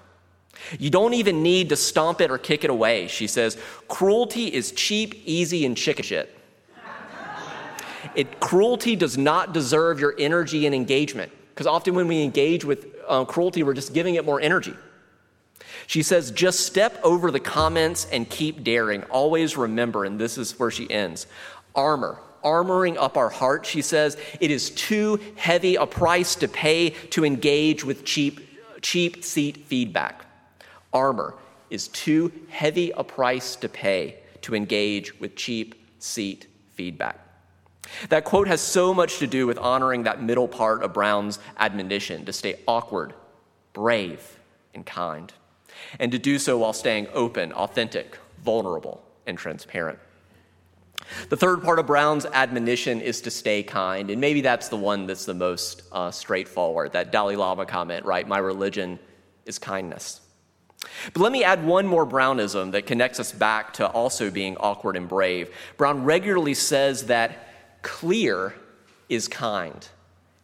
You 0.78 0.90
don't 0.90 1.14
even 1.14 1.42
need 1.42 1.70
to 1.70 1.76
stomp 1.76 2.20
it 2.20 2.30
or 2.30 2.36
kick 2.36 2.62
it 2.62 2.68
away. 2.68 3.08
She 3.08 3.26
says, 3.26 3.56
cruelty 3.88 4.52
is 4.52 4.72
cheap, 4.72 5.22
easy, 5.24 5.64
and 5.64 5.74
chicken 5.74 6.04
shit. 6.04 6.38
It, 8.14 8.38
cruelty 8.38 8.96
does 8.96 9.16
not 9.16 9.54
deserve 9.54 9.98
your 9.98 10.14
energy 10.18 10.66
and 10.66 10.74
engagement. 10.74 11.32
Because 11.52 11.66
often 11.66 11.94
when 11.94 12.08
we 12.08 12.22
engage 12.22 12.64
with 12.64 12.86
uh, 13.06 13.26
cruelty, 13.26 13.62
we're 13.62 13.74
just 13.74 13.92
giving 13.92 14.14
it 14.14 14.24
more 14.24 14.40
energy. 14.40 14.74
She 15.86 16.02
says, 16.02 16.30
just 16.30 16.60
step 16.60 16.98
over 17.02 17.30
the 17.30 17.40
comments 17.40 18.06
and 18.10 18.28
keep 18.28 18.64
daring. 18.64 19.02
Always 19.04 19.56
remember, 19.56 20.04
and 20.04 20.18
this 20.18 20.38
is 20.38 20.58
where 20.58 20.70
she 20.70 20.90
ends 20.90 21.26
armor. 21.74 22.18
Armoring 22.42 22.96
up 22.96 23.16
our 23.16 23.28
heart, 23.28 23.66
she 23.66 23.82
says, 23.82 24.16
it 24.40 24.50
is 24.50 24.70
too 24.70 25.20
heavy 25.36 25.76
a 25.76 25.86
price 25.86 26.34
to 26.36 26.48
pay 26.48 26.90
to 27.10 27.24
engage 27.24 27.84
with 27.84 28.04
cheap, 28.04 28.40
cheap 28.80 29.22
seat 29.22 29.66
feedback. 29.66 30.24
Armor 30.92 31.34
is 31.70 31.88
too 31.88 32.32
heavy 32.48 32.90
a 32.90 33.04
price 33.04 33.56
to 33.56 33.68
pay 33.68 34.16
to 34.40 34.54
engage 34.54 35.18
with 35.20 35.36
cheap 35.36 35.74
seat 35.98 36.46
feedback. 36.72 37.20
That 38.08 38.24
quote 38.24 38.48
has 38.48 38.60
so 38.60 38.94
much 38.94 39.18
to 39.18 39.26
do 39.26 39.46
with 39.46 39.58
honoring 39.58 40.04
that 40.04 40.22
middle 40.22 40.48
part 40.48 40.82
of 40.82 40.92
Brown's 40.92 41.38
admonition 41.58 42.24
to 42.24 42.32
stay 42.32 42.60
awkward, 42.66 43.14
brave, 43.72 44.38
and 44.74 44.86
kind, 44.86 45.32
and 45.98 46.12
to 46.12 46.18
do 46.18 46.38
so 46.38 46.58
while 46.58 46.72
staying 46.72 47.08
open, 47.12 47.52
authentic, 47.52 48.18
vulnerable, 48.42 49.02
and 49.26 49.36
transparent. 49.36 49.98
The 51.28 51.36
third 51.36 51.62
part 51.62 51.78
of 51.78 51.86
Brown's 51.86 52.26
admonition 52.26 53.00
is 53.00 53.20
to 53.22 53.30
stay 53.30 53.62
kind, 53.62 54.10
and 54.10 54.20
maybe 54.20 54.40
that's 54.40 54.68
the 54.68 54.76
one 54.76 55.06
that's 55.06 55.24
the 55.24 55.34
most 55.34 55.82
uh, 55.90 56.10
straightforward. 56.10 56.92
That 56.92 57.10
Dalai 57.10 57.36
Lama 57.36 57.66
comment, 57.66 58.04
right? 58.04 58.26
My 58.26 58.38
religion 58.38 58.98
is 59.44 59.58
kindness. 59.58 60.20
But 61.12 61.22
let 61.22 61.32
me 61.32 61.44
add 61.44 61.64
one 61.64 61.86
more 61.86 62.04
Brownism 62.04 62.72
that 62.72 62.86
connects 62.86 63.20
us 63.20 63.32
back 63.32 63.72
to 63.74 63.88
also 63.88 64.30
being 64.30 64.56
awkward 64.58 64.96
and 64.96 65.08
brave. 65.08 65.54
Brown 65.76 66.04
regularly 66.04 66.54
says 66.54 67.06
that 67.06 67.51
clear 67.82 68.54
is 69.08 69.28
kind 69.28 69.88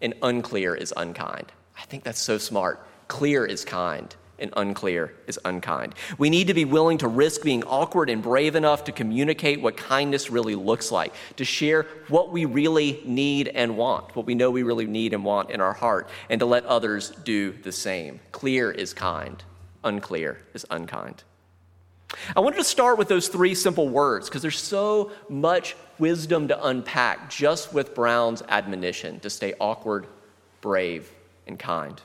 and 0.00 0.14
unclear 0.22 0.74
is 0.74 0.92
unkind. 0.96 1.52
I 1.76 1.82
think 1.82 2.04
that's 2.04 2.20
so 2.20 2.38
smart. 2.38 2.84
Clear 3.08 3.46
is 3.46 3.64
kind 3.64 4.14
and 4.38 4.52
unclear 4.56 5.14
is 5.26 5.38
unkind. 5.44 5.94
We 6.16 6.30
need 6.30 6.46
to 6.46 6.54
be 6.54 6.64
willing 6.64 6.98
to 6.98 7.08
risk 7.08 7.42
being 7.42 7.64
awkward 7.64 8.08
and 8.10 8.22
brave 8.22 8.54
enough 8.54 8.84
to 8.84 8.92
communicate 8.92 9.60
what 9.60 9.76
kindness 9.76 10.30
really 10.30 10.54
looks 10.54 10.92
like, 10.92 11.12
to 11.36 11.44
share 11.44 11.84
what 12.08 12.30
we 12.30 12.44
really 12.44 13.02
need 13.04 13.48
and 13.48 13.76
want, 13.76 14.14
what 14.14 14.26
we 14.26 14.34
know 14.34 14.50
we 14.50 14.62
really 14.62 14.86
need 14.86 15.12
and 15.12 15.24
want 15.24 15.50
in 15.50 15.60
our 15.60 15.72
heart, 15.72 16.08
and 16.30 16.38
to 16.38 16.46
let 16.46 16.64
others 16.66 17.10
do 17.24 17.52
the 17.52 17.72
same. 17.72 18.20
Clear 18.32 18.70
is 18.70 18.94
kind, 18.94 19.42
unclear 19.82 20.38
is 20.54 20.64
unkind. 20.70 21.24
I 22.34 22.40
wanted 22.40 22.56
to 22.56 22.64
start 22.64 22.98
with 22.98 23.08
those 23.08 23.28
three 23.28 23.54
simple 23.54 23.88
words 23.88 24.28
because 24.28 24.42
there's 24.42 24.58
so 24.58 25.12
much 25.28 25.76
wisdom 25.98 26.48
to 26.48 26.66
unpack 26.66 27.30
just 27.30 27.72
with 27.72 27.94
Brown's 27.94 28.42
admonition 28.48 29.20
to 29.20 29.30
stay 29.30 29.54
awkward, 29.60 30.06
brave, 30.60 31.10
and 31.46 31.58
kind. 31.58 32.00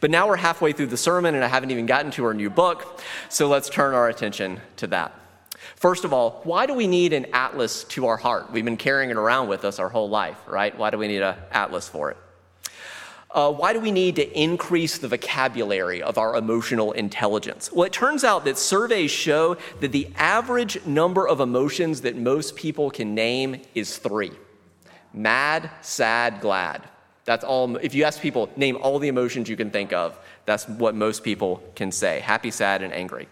But 0.00 0.10
now 0.10 0.28
we're 0.28 0.36
halfway 0.36 0.72
through 0.72 0.86
the 0.86 0.96
sermon 0.96 1.34
and 1.34 1.44
I 1.44 1.48
haven't 1.48 1.70
even 1.70 1.86
gotten 1.86 2.10
to 2.12 2.24
our 2.26 2.34
new 2.34 2.50
book, 2.50 3.00
so 3.28 3.48
let's 3.48 3.68
turn 3.68 3.94
our 3.94 4.08
attention 4.08 4.60
to 4.76 4.86
that. 4.88 5.14
First 5.76 6.04
of 6.04 6.12
all, 6.12 6.40
why 6.44 6.66
do 6.66 6.74
we 6.74 6.86
need 6.86 7.12
an 7.12 7.26
atlas 7.32 7.84
to 7.84 8.06
our 8.06 8.16
heart? 8.16 8.52
We've 8.52 8.64
been 8.64 8.76
carrying 8.76 9.10
it 9.10 9.16
around 9.16 9.48
with 9.48 9.64
us 9.64 9.78
our 9.78 9.88
whole 9.88 10.08
life, 10.08 10.38
right? 10.46 10.76
Why 10.76 10.90
do 10.90 10.98
we 10.98 11.08
need 11.08 11.22
an 11.22 11.36
atlas 11.50 11.88
for 11.88 12.10
it? 12.10 12.16
Uh, 13.36 13.52
why 13.52 13.74
do 13.74 13.80
we 13.80 13.90
need 13.90 14.16
to 14.16 14.26
increase 14.32 14.96
the 14.96 15.08
vocabulary 15.08 16.02
of 16.02 16.16
our 16.16 16.36
emotional 16.36 16.92
intelligence? 16.92 17.70
Well, 17.70 17.84
it 17.84 17.92
turns 17.92 18.24
out 18.24 18.46
that 18.46 18.56
surveys 18.56 19.10
show 19.10 19.58
that 19.80 19.92
the 19.92 20.08
average 20.16 20.86
number 20.86 21.28
of 21.28 21.40
emotions 21.40 22.00
that 22.00 22.16
most 22.16 22.56
people 22.56 22.90
can 22.90 23.14
name 23.14 23.60
is 23.74 23.98
three 23.98 24.32
mad, 25.12 25.70
sad, 25.82 26.40
glad. 26.40 26.82
That's 27.26 27.44
all. 27.44 27.76
If 27.76 27.94
you 27.94 28.04
ask 28.04 28.20
people, 28.20 28.48
name 28.56 28.78
all 28.80 28.98
the 28.98 29.08
emotions 29.08 29.50
you 29.50 29.56
can 29.56 29.70
think 29.70 29.92
of, 29.92 30.18
that's 30.46 30.66
what 30.66 30.94
most 30.94 31.22
people 31.22 31.62
can 31.74 31.92
say 31.92 32.20
happy, 32.20 32.50
sad, 32.50 32.80
and 32.80 32.92
angry. 32.92 33.28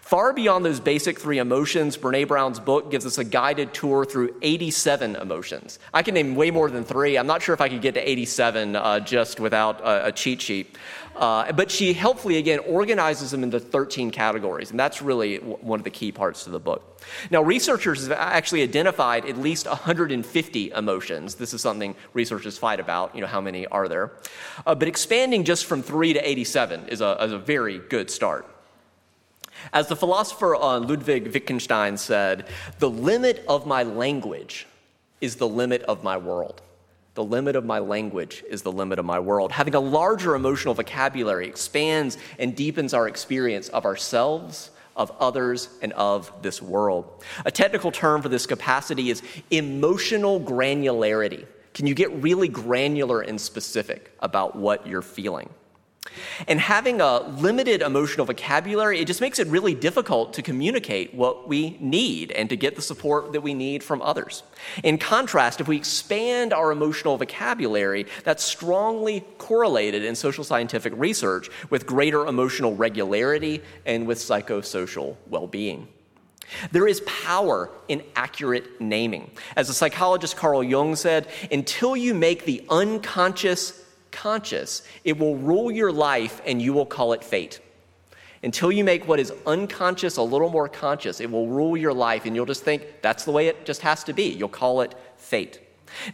Far 0.00 0.32
beyond 0.32 0.64
those 0.64 0.80
basic 0.80 1.20
three 1.20 1.38
emotions, 1.38 1.96
Brene 1.96 2.26
Brown's 2.26 2.58
book 2.58 2.90
gives 2.90 3.06
us 3.06 3.18
a 3.18 3.24
guided 3.24 3.72
tour 3.72 4.04
through 4.04 4.34
87 4.42 5.16
emotions. 5.16 5.78
I 5.94 6.02
can 6.02 6.14
name 6.14 6.34
way 6.34 6.50
more 6.50 6.70
than 6.70 6.84
three. 6.84 7.16
I'm 7.16 7.26
not 7.26 7.42
sure 7.42 7.54
if 7.54 7.60
I 7.60 7.68
could 7.68 7.80
get 7.80 7.94
to 7.94 8.08
87 8.08 8.74
uh, 8.74 9.00
just 9.00 9.38
without 9.38 9.80
a, 9.80 10.06
a 10.06 10.12
cheat 10.12 10.40
sheet. 10.40 10.76
Uh, 11.16 11.52
but 11.52 11.70
she 11.70 11.92
helpfully, 11.92 12.38
again, 12.38 12.60
organizes 12.60 13.30
them 13.30 13.42
into 13.42 13.60
13 13.60 14.10
categories, 14.10 14.70
and 14.70 14.80
that's 14.80 15.02
really 15.02 15.36
one 15.36 15.78
of 15.78 15.84
the 15.84 15.90
key 15.90 16.10
parts 16.10 16.44
to 16.44 16.50
the 16.50 16.58
book. 16.58 17.02
Now, 17.30 17.42
researchers 17.42 18.02
have 18.02 18.12
actually 18.12 18.62
identified 18.62 19.26
at 19.26 19.36
least 19.36 19.66
150 19.66 20.70
emotions. 20.70 21.34
This 21.34 21.52
is 21.52 21.60
something 21.60 21.94
researchers 22.14 22.58
fight 22.58 22.80
about, 22.80 23.14
you 23.14 23.20
know, 23.20 23.26
how 23.26 23.40
many 23.40 23.66
are 23.66 23.86
there? 23.86 24.12
Uh, 24.66 24.74
but 24.74 24.88
expanding 24.88 25.44
just 25.44 25.66
from 25.66 25.82
3 25.82 26.14
to 26.14 26.28
87 26.28 26.88
is 26.88 27.00
a, 27.00 27.16
is 27.22 27.32
a 27.32 27.38
very 27.38 27.78
good 27.78 28.10
start. 28.10 28.46
As 29.72 29.88
the 29.88 29.96
philosopher 29.96 30.56
Ludwig 30.56 31.32
Wittgenstein 31.32 31.96
said, 31.96 32.46
the 32.78 32.90
limit 32.90 33.44
of 33.48 33.66
my 33.66 33.82
language 33.82 34.66
is 35.20 35.36
the 35.36 35.48
limit 35.48 35.82
of 35.82 36.02
my 36.02 36.16
world. 36.16 36.62
The 37.14 37.24
limit 37.24 37.56
of 37.56 37.64
my 37.64 37.80
language 37.80 38.44
is 38.48 38.62
the 38.62 38.72
limit 38.72 38.98
of 38.98 39.04
my 39.04 39.18
world. 39.18 39.52
Having 39.52 39.74
a 39.74 39.80
larger 39.80 40.34
emotional 40.34 40.74
vocabulary 40.74 41.46
expands 41.46 42.16
and 42.38 42.56
deepens 42.56 42.94
our 42.94 43.08
experience 43.08 43.68
of 43.68 43.84
ourselves, 43.84 44.70
of 44.96 45.10
others, 45.18 45.68
and 45.82 45.92
of 45.94 46.32
this 46.42 46.62
world. 46.62 47.22
A 47.44 47.50
technical 47.50 47.90
term 47.90 48.22
for 48.22 48.28
this 48.28 48.46
capacity 48.46 49.10
is 49.10 49.22
emotional 49.50 50.40
granularity. 50.40 51.46
Can 51.74 51.86
you 51.86 51.94
get 51.94 52.12
really 52.22 52.48
granular 52.48 53.20
and 53.20 53.40
specific 53.40 54.12
about 54.20 54.56
what 54.56 54.86
you're 54.86 55.02
feeling? 55.02 55.48
And 56.48 56.58
having 56.58 57.00
a 57.00 57.20
limited 57.20 57.82
emotional 57.82 58.24
vocabulary, 58.24 59.00
it 59.00 59.06
just 59.06 59.20
makes 59.20 59.38
it 59.38 59.46
really 59.48 59.74
difficult 59.74 60.32
to 60.34 60.42
communicate 60.42 61.14
what 61.14 61.46
we 61.46 61.76
need 61.80 62.32
and 62.32 62.48
to 62.48 62.56
get 62.56 62.74
the 62.74 62.82
support 62.82 63.32
that 63.32 63.42
we 63.42 63.52
need 63.52 63.84
from 63.84 64.00
others. 64.00 64.42
In 64.82 64.96
contrast, 64.96 65.60
if 65.60 65.68
we 65.68 65.76
expand 65.76 66.52
our 66.52 66.72
emotional 66.72 67.16
vocabulary, 67.16 68.06
that's 68.24 68.42
strongly 68.42 69.24
correlated 69.38 70.02
in 70.02 70.14
social 70.14 70.42
scientific 70.42 70.92
research 70.96 71.50
with 71.68 71.86
greater 71.86 72.26
emotional 72.26 72.74
regularity 72.74 73.62
and 73.84 74.06
with 74.06 74.18
psychosocial 74.18 75.16
well 75.28 75.46
being. 75.46 75.86
There 76.72 76.88
is 76.88 77.00
power 77.02 77.70
in 77.88 78.02
accurate 78.16 78.80
naming. 78.80 79.30
As 79.54 79.68
the 79.68 79.74
psychologist 79.74 80.36
Carl 80.36 80.64
Jung 80.64 80.96
said, 80.96 81.28
until 81.52 81.96
you 81.96 82.14
make 82.14 82.44
the 82.44 82.64
unconscious 82.68 83.84
conscious, 84.12 84.82
it 85.04 85.18
will 85.18 85.36
rule 85.36 85.70
your 85.70 85.92
life 85.92 86.40
and 86.46 86.60
you 86.60 86.72
will 86.72 86.86
call 86.86 87.12
it 87.12 87.24
fate. 87.24 87.60
Until 88.42 88.72
you 88.72 88.84
make 88.84 89.06
what 89.06 89.20
is 89.20 89.32
unconscious 89.46 90.16
a 90.16 90.22
little 90.22 90.48
more 90.48 90.68
conscious, 90.68 91.20
it 91.20 91.30
will 91.30 91.48
rule 91.48 91.76
your 91.76 91.92
life 91.92 92.24
and 92.24 92.34
you'll 92.34 92.46
just 92.46 92.64
think 92.64 93.02
that's 93.02 93.24
the 93.24 93.32
way 93.32 93.48
it 93.48 93.66
just 93.66 93.82
has 93.82 94.02
to 94.04 94.12
be. 94.12 94.24
You'll 94.24 94.48
call 94.48 94.80
it 94.80 94.94
fate. 95.16 95.60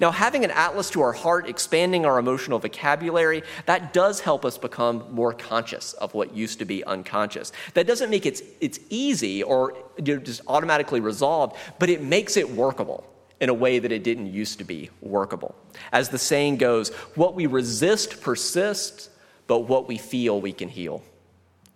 Now, 0.01 0.11
having 0.11 0.45
an 0.45 0.51
atlas 0.51 0.91
to 0.91 1.03
our 1.03 1.13
heart, 1.13 1.49
expanding 1.49 2.07
our 2.07 2.19
emotional 2.19 2.59
vocabulary, 2.59 3.43
that 3.67 3.93
does 3.93 4.21
help 4.21 4.45
us 4.45 4.59
become 4.59 5.05
more 5.11 5.33
conscious 5.33 5.93
of 5.95 6.15
what 6.15 6.35
used 6.35 6.59
to 6.61 6.65
be 6.65 6.83
unconscious. 6.85 7.53
That 7.75 7.87
doesn't 7.87 8.11
make 8.11 8.27
it 8.27 8.43
it's 8.61 8.81
easy 8.91 9.43
or 9.43 9.75
just 10.03 10.41
automatically 10.49 11.01
resolved, 11.01 11.57
but 11.79 11.91
it 11.91 12.03
makes 12.03 12.37
it 12.37 12.51
workable 12.51 13.07
in 13.41 13.49
a 13.49 13.55
way 13.55 13.79
that 13.79 13.93
it 13.93 14.03
didn't 14.03 14.27
used 14.27 14.59
to 14.59 14.65
be 14.65 14.91
workable. 15.01 15.55
As 15.93 16.09
the 16.09 16.19
saying 16.19 16.57
goes, 16.57 16.89
what 17.15 17.35
we 17.35 17.47
resist 17.47 18.21
persists, 18.21 19.11
but 19.47 19.61
what 19.61 19.87
we 19.89 19.99
feel 19.99 20.41
we 20.41 20.53
can 20.53 20.69
heal. 20.69 21.03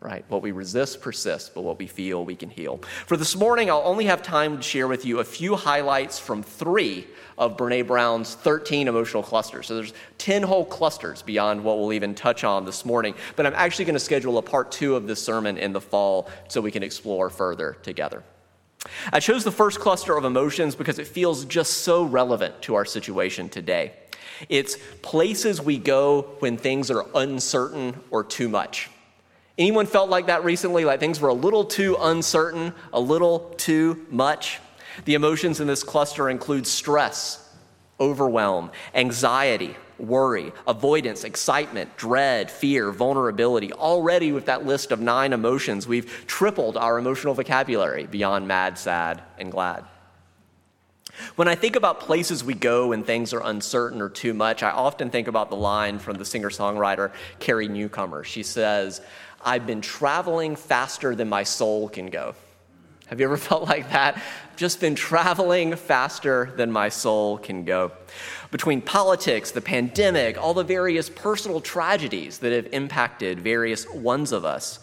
Right? 0.01 0.25
What 0.29 0.41
we 0.41 0.53
resist 0.53 1.03
persists, 1.03 1.51
but 1.51 1.61
what 1.61 1.79
we 1.79 1.87
feel 1.87 2.25
we 2.25 2.35
can 2.35 2.49
heal. 2.49 2.79
For 3.07 3.19
this 3.19 3.37
morning, 3.37 3.69
I'll 3.69 3.83
only 3.85 4.07
have 4.07 4.23
time 4.23 4.57
to 4.57 4.63
share 4.63 4.89
with 4.89 5.05
you 5.05 5.19
a 5.19 5.25
few 5.25 5.57
highlights 5.57 6.19
from 6.19 6.43
three 6.43 7.07
of 7.37 7.59
Brene 7.59 7.87
Brown's 7.87 8.35
13 8.35 8.89
emotional 8.89 9.23
clusters. 9.23 9.67
So 9.67 9.77
there's 9.77 9.93
10 10.17 10.43
whole 10.43 10.65
clusters 10.65 11.21
beyond 11.21 11.63
what 11.63 11.79
we'll 11.79 11.93
even 11.93 12.15
touch 12.15 12.45
on 12.45 12.65
this 12.65 12.87
morning. 12.87 13.15
But 13.37 13.45
I'm 13.45 13.53
actually 13.55 13.85
going 13.85 13.95
to 13.95 14.01
schedule 14.01 14.39
a 14.39 14.43
part 14.43 14.73
two 14.73 14.97
of 14.97 15.07
this 15.07 15.23
sermon 15.23 15.59
in 15.59 15.75
the 15.75 15.83
fall 15.83 16.31
so 16.49 16.63
we 16.63 16.71
can 16.71 16.83
explore 16.83 17.29
further 17.29 17.77
together. 17.83 18.23
I 19.13 19.21
chose 19.21 19.45
the 19.45 19.53
first 19.53 19.81
cluster 19.81 20.17
of 20.17 20.25
emotions 20.25 20.75
because 20.75 20.99
it 20.99 21.07
feels 21.07 21.45
just 21.45 21.79
so 21.79 22.05
relevant 22.05 22.63
to 22.63 22.75
our 22.75 22.85
situation 22.85 23.49
today. 23.49 23.93
It's 24.49 24.79
places 25.03 25.61
we 25.61 25.79
go 25.79 26.23
when 26.39 26.57
things 26.57 26.91
are 26.91 27.05
uncertain 27.15 28.01
or 28.11 28.25
too 28.25 28.49
much. 28.49 28.89
Anyone 29.59 29.85
felt 29.85 30.09
like 30.09 30.29
that 30.29 30.45
recently? 30.45 30.85
Like 30.87 31.01
things 31.01 31.21
were 31.21 31.29
a 31.29 31.35
little 31.35 31.65
too 31.65 31.97
uncertain, 32.01 32.73
a 32.93 33.01
little 33.01 33.55
too 33.59 34.07
much? 34.11 34.59
The 35.05 35.15
emotions 35.15 35.61
in 35.61 35.67
this 35.67 35.83
cluster 35.83 36.31
include 36.31 36.67
stress, 36.67 37.55
overwhelm, 37.99 38.71
anxiety, 38.95 39.77
worry, 40.01 40.53
avoidance, 40.67 41.25
excitement, 41.25 41.97
dread, 41.97 42.51
fear, 42.51 42.91
vulnerability. 42.91 43.73
Already, 43.73 44.33
with 44.33 44.47
that 44.47 44.67
list 44.67 44.93
of 44.93 45.01
nine 45.01 45.33
emotions, 45.33 45.87
we've 45.87 46.25
tripled 46.27 46.77
our 46.77 46.99
emotional 46.99 47.35
vocabulary 47.35 48.07
beyond 48.07 48.49
mad, 48.49 48.79
sad, 48.79 49.23
and 49.39 49.51
glad. 49.51 49.85
When 51.37 51.49
I 51.49 51.55
think 51.55 51.77
about 51.77 52.01
places 52.01 52.43
we 52.43 52.55
go 52.55 52.89
when 52.89 53.03
things 53.03 53.33
are 53.33 53.43
uncertain 53.45 54.01
or 54.01 54.09
too 54.09 54.33
much, 54.33 54.63
I 54.63 54.71
often 54.71 55.11
think 55.11 55.29
about 55.29 55.51
the 55.51 55.57
line 55.57 55.99
from 55.99 56.17
the 56.17 56.25
singer 56.25 56.51
songwriter 56.51 57.13
Carrie 57.39 57.69
Newcomer. 57.69 58.25
She 58.25 58.43
says, 58.43 59.01
I've 59.45 59.67
been 59.67 59.81
traveling 59.81 60.57
faster 60.57 61.15
than 61.15 61.29
my 61.29 61.43
soul 61.43 61.89
can 61.89 62.07
go. 62.07 62.35
Have 63.11 63.19
you 63.19 63.27
ever 63.27 63.37
felt 63.51 63.65
like 63.65 63.91
that? 63.91 64.23
Just 64.57 64.81
been 64.81 64.95
traveling 64.95 65.75
faster 65.75 66.53
than 66.57 66.71
my 66.71 66.89
soul 66.89 67.39
can 67.39 67.65
go. 67.65 67.93
Between 68.51 68.81
politics, 68.81 69.51
the 69.51 69.61
pandemic, 69.61 70.39
all 70.39 70.55
the 70.55 70.65
various 70.65 71.11
personal 71.11 71.61
tragedies 71.61 72.39
that 72.39 72.53
have 72.53 72.73
impacted 72.73 73.41
various 73.41 73.89
ones 73.89 74.33
of 74.33 74.45
us. 74.45 74.79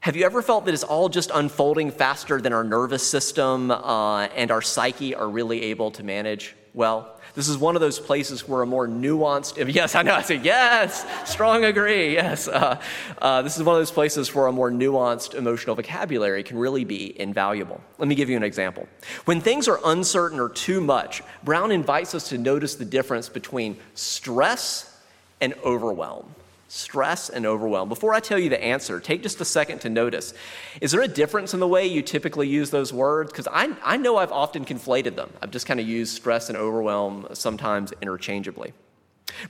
Have 0.00 0.16
you 0.16 0.24
ever 0.24 0.42
felt 0.42 0.64
that 0.64 0.74
it's 0.74 0.84
all 0.84 1.08
just 1.08 1.30
unfolding 1.34 1.90
faster 1.90 2.40
than 2.40 2.52
our 2.52 2.64
nervous 2.64 3.06
system 3.06 3.70
uh, 3.70 4.22
and 4.28 4.50
our 4.50 4.62
psyche 4.62 5.14
are 5.14 5.28
really 5.28 5.64
able 5.64 5.90
to 5.92 6.02
manage 6.02 6.54
well? 6.72 7.17
This 7.38 7.48
is 7.48 7.56
one 7.56 7.76
of 7.76 7.80
those 7.80 8.00
places 8.00 8.48
where 8.48 8.62
a 8.62 8.66
more 8.66 8.88
nuanced, 8.88 9.72
yes, 9.72 9.94
I 9.94 10.02
know, 10.02 10.12
I 10.12 10.22
say 10.22 10.40
yes, 10.42 11.06
strong 11.24 11.64
agree, 11.64 12.14
yes. 12.14 12.48
Uh, 12.48 12.80
uh, 13.22 13.42
this 13.42 13.56
is 13.56 13.62
one 13.62 13.76
of 13.76 13.80
those 13.80 13.92
places 13.92 14.34
where 14.34 14.48
a 14.48 14.52
more 14.52 14.72
nuanced 14.72 15.36
emotional 15.36 15.76
vocabulary 15.76 16.42
can 16.42 16.58
really 16.58 16.84
be 16.84 17.18
invaluable. 17.20 17.80
Let 17.96 18.08
me 18.08 18.16
give 18.16 18.28
you 18.28 18.36
an 18.36 18.42
example. 18.42 18.88
When 19.24 19.40
things 19.40 19.68
are 19.68 19.78
uncertain 19.84 20.40
or 20.40 20.48
too 20.48 20.80
much, 20.80 21.22
Brown 21.44 21.70
invites 21.70 22.12
us 22.12 22.28
to 22.30 22.38
notice 22.38 22.74
the 22.74 22.84
difference 22.84 23.28
between 23.28 23.76
stress 23.94 24.92
and 25.40 25.54
overwhelm 25.64 26.34
stress 26.68 27.30
and 27.30 27.46
overwhelm. 27.46 27.88
Before 27.88 28.12
I 28.12 28.20
tell 28.20 28.38
you 28.38 28.50
the 28.50 28.62
answer, 28.62 29.00
take 29.00 29.22
just 29.22 29.40
a 29.40 29.44
second 29.44 29.80
to 29.80 29.88
notice 29.88 30.34
is 30.80 30.92
there 30.92 31.00
a 31.00 31.08
difference 31.08 31.54
in 31.54 31.60
the 31.60 31.66
way 31.66 31.86
you 31.86 32.02
typically 32.02 32.46
use 32.46 32.70
those 32.70 32.92
words? 32.92 33.32
Because 33.32 33.48
I, 33.50 33.74
I 33.82 33.96
know 33.96 34.18
I've 34.18 34.32
often 34.32 34.64
conflated 34.64 35.16
them. 35.16 35.32
I've 35.42 35.50
just 35.50 35.66
kind 35.66 35.80
of 35.80 35.88
used 35.88 36.14
stress 36.14 36.48
and 36.48 36.58
overwhelm 36.58 37.26
sometimes 37.32 37.92
interchangeably. 38.02 38.74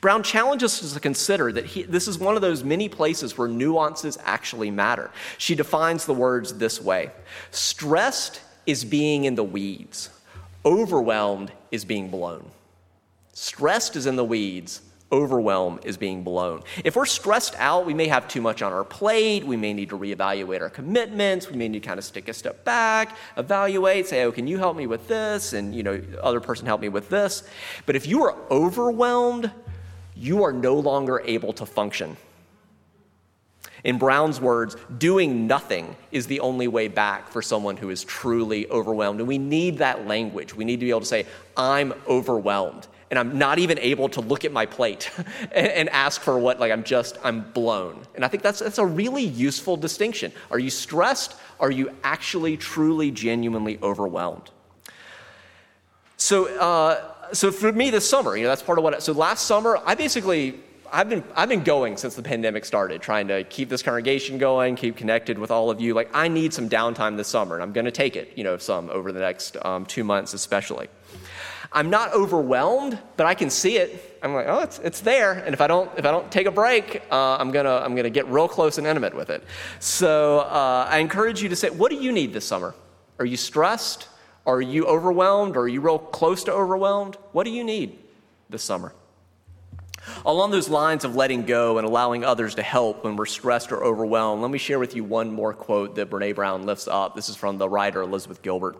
Brown 0.00 0.22
challenges 0.22 0.82
us 0.82 0.92
to 0.92 1.00
consider 1.00 1.52
that 1.52 1.64
he, 1.66 1.82
this 1.82 2.08
is 2.08 2.18
one 2.18 2.36
of 2.36 2.42
those 2.42 2.62
many 2.64 2.88
places 2.88 3.36
where 3.36 3.48
nuances 3.48 4.18
actually 4.24 4.70
matter. 4.70 5.10
She 5.38 5.54
defines 5.54 6.04
the 6.04 6.14
words 6.14 6.54
this 6.54 6.80
way 6.80 7.10
Stressed 7.50 8.40
is 8.66 8.84
being 8.84 9.24
in 9.24 9.34
the 9.34 9.44
weeds, 9.44 10.10
overwhelmed 10.64 11.52
is 11.70 11.84
being 11.84 12.10
blown. 12.10 12.50
Stressed 13.32 13.96
is 13.96 14.06
in 14.06 14.16
the 14.16 14.24
weeds, 14.24 14.82
overwhelm 15.10 15.80
is 15.84 15.96
being 15.96 16.22
blown. 16.22 16.62
If 16.84 16.96
we're 16.96 17.06
stressed 17.06 17.54
out, 17.58 17.86
we 17.86 17.94
may 17.94 18.08
have 18.08 18.28
too 18.28 18.40
much 18.40 18.62
on 18.62 18.72
our 18.72 18.84
plate. 18.84 19.44
We 19.44 19.56
may 19.56 19.72
need 19.72 19.88
to 19.90 19.98
reevaluate 19.98 20.60
our 20.60 20.70
commitments. 20.70 21.50
We 21.50 21.56
may 21.56 21.68
need 21.68 21.82
to 21.82 21.88
kind 21.88 21.98
of 21.98 22.04
stick 22.04 22.28
a 22.28 22.34
step 22.34 22.64
back, 22.64 23.16
evaluate, 23.36 24.06
say, 24.06 24.24
oh, 24.24 24.32
can 24.32 24.46
you 24.46 24.58
help 24.58 24.76
me 24.76 24.86
with 24.86 25.08
this? 25.08 25.52
And, 25.52 25.74
you 25.74 25.82
know, 25.82 26.02
other 26.22 26.40
person 26.40 26.66
help 26.66 26.80
me 26.80 26.88
with 26.88 27.08
this. 27.08 27.48
But 27.86 27.96
if 27.96 28.06
you 28.06 28.24
are 28.24 28.36
overwhelmed, 28.50 29.50
you 30.14 30.44
are 30.44 30.52
no 30.52 30.74
longer 30.74 31.22
able 31.24 31.52
to 31.54 31.66
function. 31.66 32.16
In 33.84 33.96
Brown's 33.96 34.40
words, 34.40 34.76
doing 34.98 35.46
nothing 35.46 35.96
is 36.10 36.26
the 36.26 36.40
only 36.40 36.66
way 36.66 36.88
back 36.88 37.28
for 37.28 37.40
someone 37.40 37.76
who 37.76 37.90
is 37.90 38.02
truly 38.02 38.68
overwhelmed. 38.70 39.20
And 39.20 39.28
we 39.28 39.38
need 39.38 39.78
that 39.78 40.06
language. 40.06 40.54
We 40.54 40.64
need 40.64 40.80
to 40.80 40.86
be 40.86 40.90
able 40.90 41.00
to 41.00 41.06
say, 41.06 41.26
I'm 41.56 41.94
overwhelmed 42.08 42.88
and 43.10 43.18
I'm 43.18 43.38
not 43.38 43.58
even 43.58 43.78
able 43.78 44.08
to 44.10 44.20
look 44.20 44.44
at 44.44 44.52
my 44.52 44.66
plate 44.66 45.10
and, 45.52 45.66
and, 45.66 45.88
ask 45.88 46.20
for 46.20 46.38
what, 46.38 46.60
like 46.60 46.70
I'm 46.70 46.84
just, 46.84 47.18
I'm 47.24 47.40
blown. 47.52 48.02
And 48.14 48.24
I 48.24 48.28
think 48.28 48.42
that's, 48.42 48.58
that's 48.58 48.78
a 48.78 48.86
really 48.86 49.24
useful 49.24 49.76
distinction. 49.76 50.32
Are 50.50 50.58
you 50.58 50.70
stressed? 50.70 51.34
Are 51.58 51.70
you 51.70 51.90
actually, 52.04 52.56
truly, 52.56 53.10
genuinely 53.10 53.78
overwhelmed? 53.82 54.50
So, 56.16 56.46
uh, 56.58 57.32
so 57.32 57.50
for 57.50 57.72
me 57.72 57.90
this 57.90 58.08
summer, 58.08 58.36
you 58.36 58.42
know, 58.42 58.48
that's 58.48 58.62
part 58.62 58.78
of 58.78 58.84
what, 58.84 59.02
so 59.02 59.12
last 59.12 59.46
summer, 59.46 59.80
I 59.84 59.94
basically, 59.94 60.60
I've 60.92 61.08
been, 61.08 61.24
I've 61.34 61.48
been 61.48 61.62
going 61.62 61.96
since 61.96 62.14
the 62.14 62.22
pandemic 62.22 62.64
started, 62.64 63.02
trying 63.02 63.28
to 63.28 63.44
keep 63.44 63.68
this 63.68 63.82
congregation 63.82 64.38
going, 64.38 64.76
keep 64.76 64.96
connected 64.96 65.38
with 65.38 65.50
all 65.50 65.70
of 65.70 65.80
you. 65.80 65.94
Like, 65.94 66.10
I 66.14 66.28
need 66.28 66.52
some 66.52 66.68
downtime 66.68 67.16
this 67.16 67.28
summer, 67.28 67.54
and 67.54 67.62
I'm 67.62 67.72
going 67.72 67.84
to 67.84 67.90
take 67.90 68.16
it, 68.16 68.32
you 68.36 68.44
know, 68.44 68.56
some 68.56 68.90
over 68.90 69.12
the 69.12 69.20
next 69.20 69.56
um, 69.64 69.86
two 69.86 70.04
months, 70.04 70.34
especially. 70.34 70.88
I'm 71.70 71.90
not 71.90 72.14
overwhelmed, 72.14 72.98
but 73.16 73.26
I 73.26 73.34
can 73.34 73.50
see 73.50 73.76
it. 73.76 74.18
I'm 74.22 74.32
like, 74.32 74.46
oh, 74.48 74.60
it's, 74.60 74.78
it's 74.78 75.00
there. 75.00 75.32
And 75.32 75.52
if 75.52 75.60
I 75.60 75.66
don't, 75.66 75.90
if 75.98 76.06
I 76.06 76.10
don't 76.10 76.30
take 76.32 76.46
a 76.46 76.50
break, 76.50 77.02
uh, 77.10 77.36
I'm 77.36 77.52
to 77.52 77.68
I'm 77.68 77.94
gonna 77.94 78.10
get 78.10 78.26
real 78.28 78.48
close 78.48 78.78
and 78.78 78.86
intimate 78.86 79.14
with 79.14 79.30
it. 79.30 79.44
So 79.78 80.40
uh, 80.40 80.88
I 80.90 80.98
encourage 80.98 81.42
you 81.42 81.48
to 81.50 81.56
say, 81.56 81.70
what 81.70 81.90
do 81.90 81.96
you 81.96 82.10
need 82.10 82.32
this 82.32 82.46
summer? 82.46 82.74
Are 83.18 83.26
you 83.26 83.36
stressed? 83.36 84.08
Are 84.46 84.62
you 84.62 84.86
overwhelmed? 84.86 85.56
Are 85.58 85.68
you 85.68 85.82
real 85.82 85.98
close 85.98 86.44
to 86.44 86.52
overwhelmed? 86.52 87.16
What 87.32 87.44
do 87.44 87.50
you 87.50 87.64
need 87.64 87.98
this 88.48 88.62
summer? 88.62 88.94
Along 90.24 90.50
those 90.50 90.70
lines 90.70 91.04
of 91.04 91.16
letting 91.16 91.44
go 91.44 91.76
and 91.76 91.86
allowing 91.86 92.24
others 92.24 92.54
to 92.54 92.62
help 92.62 93.04
when 93.04 93.16
we're 93.16 93.26
stressed 93.26 93.72
or 93.72 93.84
overwhelmed, 93.84 94.40
let 94.40 94.50
me 94.50 94.56
share 94.56 94.78
with 94.78 94.96
you 94.96 95.04
one 95.04 95.30
more 95.30 95.52
quote 95.52 95.96
that 95.96 96.08
Brene 96.08 96.34
Brown 96.34 96.64
lifts 96.64 96.88
up. 96.88 97.14
This 97.14 97.28
is 97.28 97.36
from 97.36 97.58
the 97.58 97.68
writer 97.68 98.00
Elizabeth 98.00 98.40
Gilbert. 98.40 98.78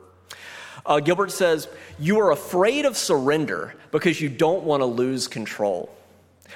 Uh, 0.89 0.99
Gilbert 1.01 1.31
says, 1.31 1.69
You 1.99 2.19
are 2.21 2.33
afraid 2.33 2.87
of 2.87 2.97
surrender 2.97 3.75
because 3.93 4.21
you 4.21 4.31
don't 4.31 4.65
want 4.65 4.81
to 4.81 4.87
lose 4.87 5.29
control. 5.29 5.95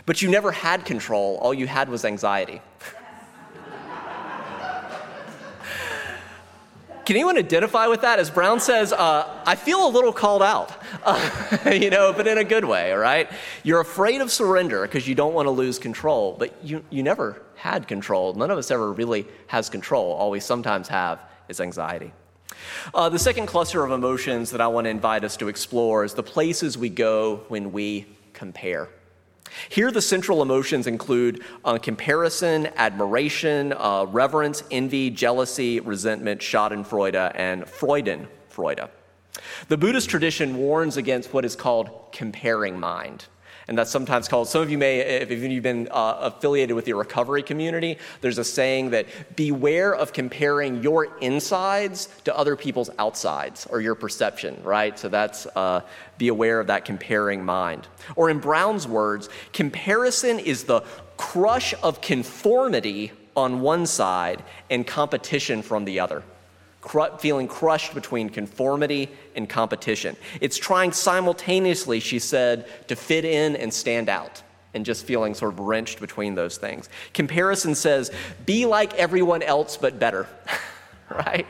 But 0.07 0.23
you 0.23 0.31
never 0.31 0.51
had 0.51 0.87
control, 0.87 1.37
all 1.37 1.53
you 1.53 1.67
had 1.67 1.91
was 1.91 2.07
anxiety. 2.07 2.63
Can 7.05 7.17
anyone 7.17 7.37
identify 7.37 7.89
with 7.89 8.01
that? 8.01 8.19
As 8.19 8.31
Brown 8.31 8.59
says, 8.59 8.93
uh, 8.93 9.43
I 9.45 9.55
feel 9.55 9.87
a 9.87 9.91
little 9.91 10.13
called 10.13 10.43
out, 10.43 10.73
uh, 11.05 11.59
you 11.73 11.91
know, 11.91 12.15
but 12.15 12.27
in 12.27 12.39
a 12.39 12.45
good 12.45 12.65
way, 12.65 12.93
right? 12.93 13.29
You're 13.65 13.81
afraid 13.81 14.23
of 14.23 14.33
surrender 14.33 14.83
because 14.83 15.07
you 15.07 15.15
don't 15.15 15.35
want 15.35 15.47
to 15.47 15.51
lose 15.51 15.79
control, 15.79 16.37
but 16.39 16.55
you, 16.65 16.83
you 16.89 17.03
never 17.03 17.43
had 17.57 17.87
control. 17.87 18.33
None 18.33 18.51
of 18.51 18.57
us 18.57 18.71
ever 18.71 18.91
really 18.93 19.27
has 19.49 19.69
control. 19.69 20.13
All 20.13 20.31
we 20.31 20.41
sometimes 20.41 20.89
have 20.89 21.21
is 21.49 21.61
anxiety. 21.61 22.13
Uh, 22.95 23.09
the 23.09 23.19
second 23.19 23.47
cluster 23.47 23.85
of 23.85 23.91
emotions 23.91 24.51
that 24.51 24.61
I 24.61 24.67
want 24.67 24.85
to 24.87 24.91
invite 24.91 25.25
us 25.25 25.37
to 25.39 25.49
explore 25.49 26.05
is 26.05 26.15
the 26.15 26.23
places 26.23 26.77
we 26.77 26.89
go 26.89 27.43
when 27.49 27.73
we 27.73 28.07
compare. 28.33 28.89
Here, 29.69 29.91
the 29.91 30.03
central 30.03 30.43
emotions 30.43 30.87
include 30.87 31.43
uh, 31.65 31.79
comparison, 31.79 32.69
admiration, 32.77 33.75
uh, 33.77 34.07
reverence, 34.09 34.63
envy, 34.71 35.11
jealousy, 35.11 35.81
resentment, 35.81 36.41
Schadenfreude, 36.41 37.33
and 37.35 37.65
Freudenfreude. 37.65 38.89
The 39.69 39.77
Buddhist 39.77 40.09
tradition 40.09 40.57
warns 40.57 40.97
against 40.97 41.33
what 41.33 41.45
is 41.45 41.57
called 41.57 41.91
comparing 42.13 42.79
mind 42.79 43.27
and 43.69 43.79
that's 43.79 43.91
sometimes 43.91 44.29
called, 44.29 44.49
some 44.49 44.63
of 44.63 44.71
you 44.71 44.79
may, 44.79 45.01
if 45.01 45.31
you've 45.31 45.63
been 45.63 45.89
uh, 45.91 46.19
affiliated 46.21 46.75
with 46.75 46.85
the 46.85 46.95
recovery 46.95 47.43
community, 47.43 47.99
there's 48.21 48.39
a 48.39 48.45
saying 48.45 48.91
that 48.91 49.07
beware 49.37 49.95
of 49.95 50.13
comparing 50.13 50.83
your 50.83 51.17
insides 51.21 52.09
to 52.25 52.37
other 52.37 52.57
people's 52.57 52.91
outsides 52.99 53.67
or 53.71 53.81
your 53.81 53.95
perception, 53.95 54.61
right? 54.65 54.99
So 54.99 55.09
that's 55.09 55.47
uh, 55.47 55.83
be 56.19 56.29
aware 56.29 56.61
of 56.61 56.67
that 56.67 56.85
comparing 56.85 57.45
mind. 57.45 57.87
Or 58.17 58.31
in 58.31 58.39
Brown's 58.39 58.87
words, 58.87 59.29
comparison 59.53 60.39
is 60.39 60.65
the 60.65 60.81
crush 61.17 61.75
of 61.83 62.01
conformity 62.01 63.13
on 63.37 63.61
one 63.61 63.87
side 63.87 64.43
and 64.71 64.87
competition 64.87 65.63
from 65.63 65.85
the 65.85 66.01
other 66.01 66.23
cr- 66.83 67.17
feeling 67.19 67.49
crushed 67.49 67.95
between 67.95 68.29
conformity 68.29 69.09
and 69.35 69.49
competition. 69.49 70.17
It's 70.43 70.59
trying 70.59 70.93
simultaneously, 70.93 72.01
she 72.01 72.19
said, 72.19 72.67
to 72.89 72.97
fit 72.97 73.25
in 73.25 73.57
and 73.57 73.73
stand 73.73 74.11
out 74.11 74.43
and 74.75 74.85
just 74.85 75.07
feeling 75.07 75.35
sort 75.35 75.55
of 75.55 75.61
wrenched 75.61 76.01
between 76.01 76.35
those 76.35 76.59
things. 76.59 76.91
Comparison 77.15 77.75
says, 77.75 78.11
be 78.45 78.67
like 78.67 78.93
everyone 78.95 79.43
else 79.43 79.77
but 79.77 79.99
better, 79.99 80.29
right? 81.11 81.47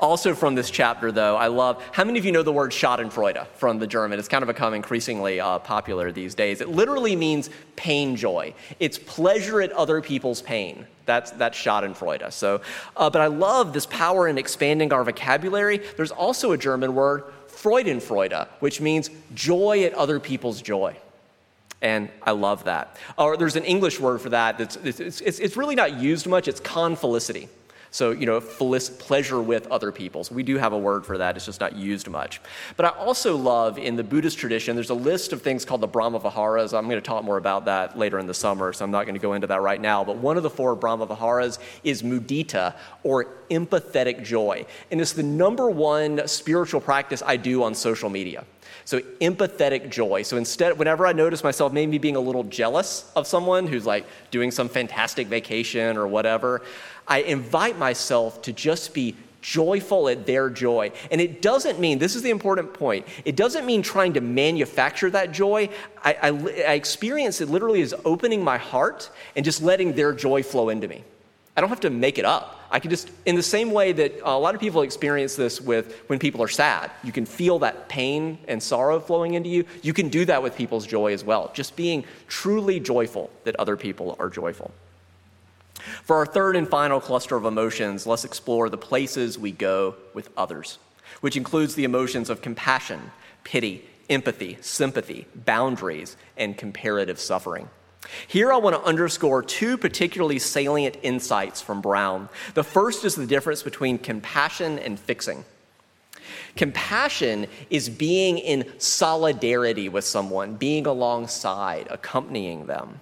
Also, 0.00 0.34
from 0.34 0.54
this 0.54 0.70
chapter, 0.70 1.12
though, 1.12 1.36
I 1.36 1.48
love 1.48 1.82
how 1.92 2.04
many 2.04 2.18
of 2.18 2.24
you 2.24 2.32
know 2.32 2.42
the 2.42 2.52
word 2.52 2.70
Schadenfreude 2.70 3.46
from 3.54 3.78
the 3.78 3.86
German? 3.86 4.18
It's 4.18 4.28
kind 4.28 4.42
of 4.42 4.48
become 4.48 4.74
increasingly 4.74 5.40
uh, 5.40 5.58
popular 5.58 6.12
these 6.12 6.34
days. 6.34 6.60
It 6.60 6.68
literally 6.68 7.16
means 7.16 7.50
pain 7.76 8.16
joy, 8.16 8.54
it's 8.78 8.98
pleasure 8.98 9.60
at 9.60 9.72
other 9.72 10.00
people's 10.00 10.42
pain. 10.42 10.86
That's, 11.06 11.32
that's 11.32 11.58
Schadenfreude. 11.58 12.32
So, 12.32 12.60
uh, 12.96 13.10
but 13.10 13.20
I 13.20 13.26
love 13.26 13.72
this 13.72 13.86
power 13.86 14.28
in 14.28 14.38
expanding 14.38 14.92
our 14.92 15.02
vocabulary. 15.02 15.78
There's 15.96 16.12
also 16.12 16.52
a 16.52 16.58
German 16.58 16.94
word, 16.94 17.24
Freudenfreude, 17.48 18.46
which 18.60 18.80
means 18.80 19.10
joy 19.34 19.82
at 19.84 19.94
other 19.94 20.20
people's 20.20 20.62
joy. 20.62 20.96
And 21.82 22.10
I 22.22 22.32
love 22.32 22.64
that. 22.64 22.96
Or 23.18 23.36
there's 23.36 23.56
an 23.56 23.64
English 23.64 23.98
word 23.98 24.20
for 24.20 24.28
that 24.30 24.58
that's 24.58 24.76
it's, 24.76 25.00
it's, 25.00 25.38
it's 25.38 25.56
really 25.56 25.74
not 25.74 25.98
used 25.98 26.26
much. 26.26 26.46
It's 26.46 26.60
confelicity. 26.60 27.48
So, 27.92 28.12
you 28.12 28.24
know, 28.24 28.40
pleasure 28.40 29.40
with 29.40 29.66
other 29.66 29.90
people. 29.90 30.22
So 30.22 30.34
we 30.34 30.44
do 30.44 30.58
have 30.58 30.72
a 30.72 30.78
word 30.78 31.04
for 31.04 31.18
that. 31.18 31.36
It's 31.36 31.46
just 31.46 31.60
not 31.60 31.74
used 31.74 32.08
much. 32.08 32.40
But 32.76 32.86
I 32.86 32.88
also 32.90 33.36
love 33.36 33.78
in 33.78 33.96
the 33.96 34.04
Buddhist 34.04 34.38
tradition, 34.38 34.76
there's 34.76 34.90
a 34.90 34.94
list 34.94 35.32
of 35.32 35.42
things 35.42 35.64
called 35.64 35.80
the 35.80 35.88
Brahma 35.88 36.20
Viharas. 36.20 36.72
I'm 36.72 36.84
going 36.84 37.00
to 37.00 37.06
talk 37.06 37.24
more 37.24 37.36
about 37.36 37.64
that 37.64 37.98
later 37.98 38.20
in 38.20 38.26
the 38.26 38.34
summer, 38.34 38.72
so 38.72 38.84
I'm 38.84 38.92
not 38.92 39.06
going 39.06 39.16
to 39.16 39.20
go 39.20 39.32
into 39.32 39.48
that 39.48 39.60
right 39.60 39.80
now. 39.80 40.04
But 40.04 40.18
one 40.18 40.36
of 40.36 40.44
the 40.44 40.50
four 40.50 40.76
Brahma 40.76 41.06
Viharas 41.06 41.58
is 41.82 42.02
mudita, 42.02 42.74
or 43.02 43.26
empathetic 43.50 44.22
joy. 44.22 44.66
And 44.90 45.00
it's 45.00 45.12
the 45.12 45.22
number 45.22 45.68
one 45.68 46.26
spiritual 46.28 46.80
practice 46.80 47.22
I 47.24 47.36
do 47.36 47.64
on 47.64 47.74
social 47.74 48.08
media. 48.08 48.44
So, 48.84 49.00
empathetic 49.20 49.90
joy. 49.90 50.22
So, 50.22 50.36
instead, 50.36 50.78
whenever 50.78 51.06
I 51.06 51.12
notice 51.12 51.44
myself 51.44 51.72
maybe 51.72 51.98
being 51.98 52.16
a 52.16 52.20
little 52.20 52.44
jealous 52.44 53.10
of 53.14 53.26
someone 53.26 53.66
who's 53.66 53.86
like 53.86 54.06
doing 54.30 54.50
some 54.50 54.68
fantastic 54.68 55.26
vacation 55.26 55.96
or 55.96 56.06
whatever, 56.06 56.62
I 57.10 57.18
invite 57.18 57.76
myself 57.76 58.40
to 58.42 58.52
just 58.52 58.94
be 58.94 59.16
joyful 59.42 60.08
at 60.08 60.26
their 60.26 60.48
joy. 60.48 60.92
And 61.10 61.20
it 61.20 61.42
doesn't 61.42 61.80
mean, 61.80 61.98
this 61.98 62.14
is 62.14 62.22
the 62.22 62.30
important 62.30 62.72
point, 62.72 63.06
it 63.24 63.36
doesn't 63.36 63.66
mean 63.66 63.82
trying 63.82 64.12
to 64.14 64.20
manufacture 64.20 65.10
that 65.10 65.32
joy. 65.32 65.68
I, 66.04 66.12
I, 66.14 66.28
I 66.28 66.72
experience 66.74 67.40
it 67.40 67.48
literally 67.48 67.82
as 67.82 67.92
opening 68.04 68.44
my 68.44 68.58
heart 68.58 69.10
and 69.34 69.44
just 69.44 69.60
letting 69.60 69.94
their 69.94 70.12
joy 70.12 70.42
flow 70.42 70.68
into 70.68 70.88
me. 70.88 71.04
I 71.56 71.60
don't 71.60 71.70
have 71.70 71.80
to 71.80 71.90
make 71.90 72.18
it 72.18 72.24
up. 72.24 72.58
I 72.70 72.78
can 72.78 72.90
just, 72.90 73.10
in 73.26 73.34
the 73.34 73.42
same 73.42 73.72
way 73.72 73.92
that 73.92 74.20
a 74.22 74.38
lot 74.38 74.54
of 74.54 74.60
people 74.60 74.82
experience 74.82 75.34
this 75.34 75.60
with 75.60 76.04
when 76.06 76.20
people 76.20 76.40
are 76.42 76.48
sad, 76.48 76.92
you 77.02 77.10
can 77.10 77.26
feel 77.26 77.58
that 77.58 77.88
pain 77.88 78.38
and 78.46 78.62
sorrow 78.62 79.00
flowing 79.00 79.34
into 79.34 79.48
you. 79.48 79.64
You 79.82 79.92
can 79.92 80.08
do 80.08 80.24
that 80.26 80.42
with 80.42 80.56
people's 80.56 80.86
joy 80.86 81.12
as 81.12 81.24
well, 81.24 81.50
just 81.52 81.74
being 81.74 82.04
truly 82.28 82.78
joyful 82.78 83.30
that 83.42 83.56
other 83.56 83.76
people 83.76 84.14
are 84.20 84.28
joyful. 84.28 84.70
For 86.02 86.16
our 86.16 86.26
third 86.26 86.56
and 86.56 86.68
final 86.68 87.00
cluster 87.00 87.36
of 87.36 87.44
emotions, 87.44 88.06
let's 88.06 88.24
explore 88.24 88.68
the 88.68 88.78
places 88.78 89.38
we 89.38 89.52
go 89.52 89.96
with 90.14 90.30
others, 90.36 90.78
which 91.20 91.36
includes 91.36 91.74
the 91.74 91.84
emotions 91.84 92.30
of 92.30 92.42
compassion, 92.42 93.12
pity, 93.44 93.84
empathy, 94.08 94.58
sympathy, 94.60 95.26
boundaries, 95.34 96.16
and 96.36 96.56
comparative 96.56 97.18
suffering. 97.18 97.68
Here, 98.26 98.52
I 98.52 98.56
want 98.56 98.76
to 98.76 98.82
underscore 98.82 99.42
two 99.42 99.76
particularly 99.76 100.38
salient 100.38 100.96
insights 101.02 101.60
from 101.60 101.80
Brown. 101.80 102.28
The 102.54 102.64
first 102.64 103.04
is 103.04 103.14
the 103.14 103.26
difference 103.26 103.62
between 103.62 103.98
compassion 103.98 104.78
and 104.78 104.98
fixing. 104.98 105.44
Compassion 106.56 107.46
is 107.68 107.88
being 107.88 108.38
in 108.38 108.64
solidarity 108.78 109.88
with 109.88 110.04
someone, 110.04 110.56
being 110.56 110.86
alongside, 110.86 111.86
accompanying 111.90 112.66
them. 112.66 113.00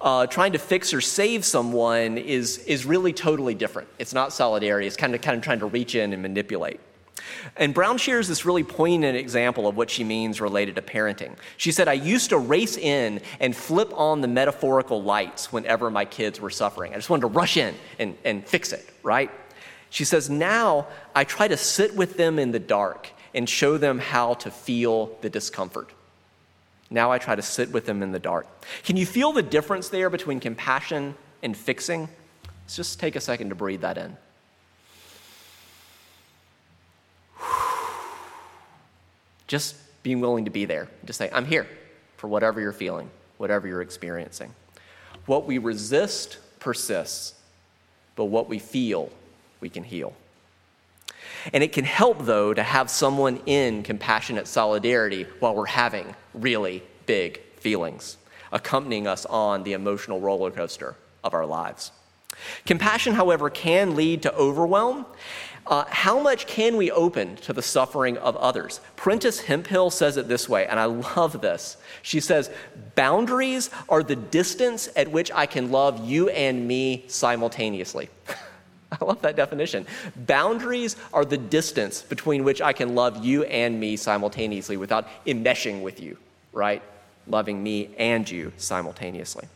Uh, 0.00 0.26
trying 0.26 0.52
to 0.52 0.58
fix 0.58 0.92
or 0.92 1.00
save 1.00 1.44
someone 1.44 2.18
is, 2.18 2.58
is 2.58 2.84
really 2.84 3.12
totally 3.12 3.54
different. 3.54 3.88
It's 3.98 4.12
not 4.12 4.32
solidarity, 4.32 4.86
it's 4.86 4.96
kind 4.96 5.14
of, 5.14 5.20
kind 5.20 5.36
of 5.36 5.42
trying 5.42 5.60
to 5.60 5.66
reach 5.66 5.94
in 5.94 6.12
and 6.12 6.20
manipulate. 6.20 6.80
And 7.56 7.72
Brown 7.72 7.98
shares 7.98 8.28
this 8.28 8.44
really 8.44 8.64
poignant 8.64 9.16
example 9.16 9.66
of 9.66 9.76
what 9.76 9.90
she 9.90 10.04
means 10.04 10.40
related 10.40 10.76
to 10.76 10.82
parenting. 10.82 11.36
She 11.56 11.72
said, 11.72 11.88
I 11.88 11.94
used 11.94 12.30
to 12.30 12.38
race 12.38 12.76
in 12.76 13.20
and 13.40 13.54
flip 13.54 13.92
on 13.94 14.20
the 14.20 14.28
metaphorical 14.28 15.02
lights 15.02 15.52
whenever 15.52 15.90
my 15.90 16.04
kids 16.04 16.40
were 16.40 16.50
suffering. 16.50 16.92
I 16.92 16.96
just 16.96 17.10
wanted 17.10 17.22
to 17.22 17.28
rush 17.28 17.56
in 17.56 17.74
and, 17.98 18.16
and 18.24 18.46
fix 18.46 18.72
it, 18.72 18.88
right? 19.02 19.30
She 19.90 20.04
says, 20.04 20.28
Now 20.28 20.88
I 21.14 21.24
try 21.24 21.48
to 21.48 21.56
sit 21.56 21.94
with 21.94 22.16
them 22.16 22.38
in 22.38 22.52
the 22.52 22.58
dark 22.58 23.10
and 23.32 23.48
show 23.48 23.78
them 23.78 23.98
how 23.98 24.34
to 24.34 24.50
feel 24.50 25.16
the 25.20 25.30
discomfort. 25.30 25.90
Now 26.90 27.10
I 27.10 27.18
try 27.18 27.34
to 27.34 27.42
sit 27.42 27.72
with 27.72 27.86
them 27.86 28.02
in 28.02 28.12
the 28.12 28.18
dark. 28.18 28.46
Can 28.84 28.96
you 28.96 29.06
feel 29.06 29.32
the 29.32 29.42
difference 29.42 29.88
there 29.88 30.10
between 30.10 30.40
compassion 30.40 31.14
and 31.42 31.56
fixing? 31.56 32.08
Let's 32.64 32.76
just 32.76 33.00
take 33.00 33.16
a 33.16 33.20
second 33.20 33.48
to 33.50 33.54
breathe 33.54 33.80
that 33.82 33.98
in. 33.98 34.16
Just 39.46 39.76
being 40.02 40.20
willing 40.20 40.44
to 40.44 40.50
be 40.50 40.64
there. 40.64 40.88
Just 41.04 41.18
say, 41.18 41.30
I'm 41.32 41.46
here 41.46 41.66
for 42.16 42.28
whatever 42.28 42.60
you're 42.60 42.72
feeling, 42.72 43.10
whatever 43.38 43.66
you're 43.66 43.82
experiencing. 43.82 44.54
What 45.26 45.46
we 45.46 45.58
resist 45.58 46.38
persists, 46.58 47.34
but 48.16 48.26
what 48.26 48.48
we 48.48 48.58
feel, 48.58 49.10
we 49.60 49.68
can 49.68 49.84
heal. 49.84 50.14
And 51.52 51.62
it 51.62 51.72
can 51.72 51.84
help, 51.84 52.24
though, 52.24 52.54
to 52.54 52.62
have 52.62 52.90
someone 52.90 53.40
in 53.46 53.82
compassionate 53.82 54.46
solidarity 54.46 55.26
while 55.40 55.54
we're 55.54 55.66
having 55.66 56.14
really 56.32 56.82
big 57.06 57.40
feelings, 57.56 58.16
accompanying 58.52 59.06
us 59.06 59.26
on 59.26 59.62
the 59.62 59.72
emotional 59.72 60.20
roller 60.20 60.50
coaster 60.50 60.96
of 61.22 61.34
our 61.34 61.46
lives. 61.46 61.92
Compassion, 62.66 63.14
however, 63.14 63.50
can 63.50 63.94
lead 63.94 64.22
to 64.22 64.34
overwhelm 64.34 65.06
uh, 65.66 65.84
how 65.88 66.20
much 66.20 66.46
can 66.46 66.76
we 66.76 66.90
open 66.90 67.36
to 67.36 67.52
the 67.52 67.62
suffering 67.62 68.18
of 68.18 68.36
others? 68.36 68.80
Prentis 68.96 69.42
Hemphill 69.42 69.90
says 69.90 70.18
it 70.18 70.28
this 70.28 70.46
way, 70.46 70.66
and 70.66 70.78
I 70.78 70.84
love 70.84 71.40
this. 71.40 71.78
She 72.02 72.20
says, 72.20 72.50
Boundaries 72.94 73.70
are 73.88 74.02
the 74.02 74.16
distance 74.16 74.90
at 74.94 75.10
which 75.10 75.30
I 75.32 75.46
can 75.46 75.70
love 75.70 76.06
you 76.06 76.28
and 76.28 76.68
me 76.68 77.04
simultaneously. 77.08 78.10
I 79.00 79.04
love 79.04 79.22
that 79.22 79.36
definition. 79.36 79.86
Boundaries 80.16 80.96
are 81.12 81.24
the 81.24 81.36
distance 81.36 82.02
between 82.02 82.44
which 82.44 82.60
I 82.60 82.72
can 82.72 82.94
love 82.94 83.24
you 83.24 83.44
and 83.44 83.78
me 83.78 83.96
simultaneously 83.96 84.76
without 84.76 85.08
enmeshing 85.26 85.82
with 85.82 86.00
you, 86.00 86.16
right? 86.52 86.82
Loving 87.26 87.62
me 87.62 87.90
and 87.98 88.28
you 88.30 88.52
simultaneously. 88.56 89.46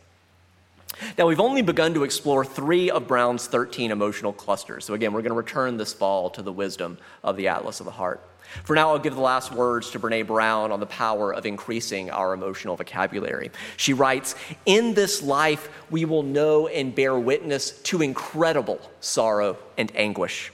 Now, 1.17 1.27
we've 1.27 1.41
only 1.41 1.63
begun 1.63 1.95
to 1.95 2.03
explore 2.03 2.45
three 2.45 2.91
of 2.91 3.07
Brown's 3.07 3.47
13 3.47 3.91
emotional 3.91 4.33
clusters. 4.33 4.85
So, 4.85 4.95
again, 4.95 5.13
we're 5.13 5.23
going 5.23 5.31
to 5.31 5.37
return 5.37 5.77
this 5.77 5.93
fall 5.93 6.31
to 6.31 6.43
the 6.43 6.53
wisdom 6.53 6.99
of 7.23 7.37
the 7.37 7.49
Atlas 7.49 7.81
of 7.81 7.87
the 7.87 7.93
Heart. 7.93 8.21
For 8.65 8.75
now, 8.75 8.91
I'll 8.91 8.99
give 8.99 9.15
the 9.15 9.21
last 9.21 9.53
words 9.53 9.91
to 9.91 10.01
Brene 10.01 10.27
Brown 10.27 10.73
on 10.73 10.81
the 10.81 10.87
power 10.87 11.33
of 11.33 11.47
increasing 11.47 12.11
our 12.11 12.33
emotional 12.33 12.77
vocabulary. 12.77 13.51
She 13.77 13.93
writes 13.93 14.35
In 14.67 14.95
this 14.95 15.23
life, 15.23 15.69
we 15.91 16.05
will 16.05 16.23
know 16.23 16.67
and 16.67 16.95
bear 16.95 17.19
witness 17.19 17.71
to 17.83 18.03
incredible 18.03 18.81
sorrow 19.01 19.59
and 19.77 19.93
anguish, 19.95 20.53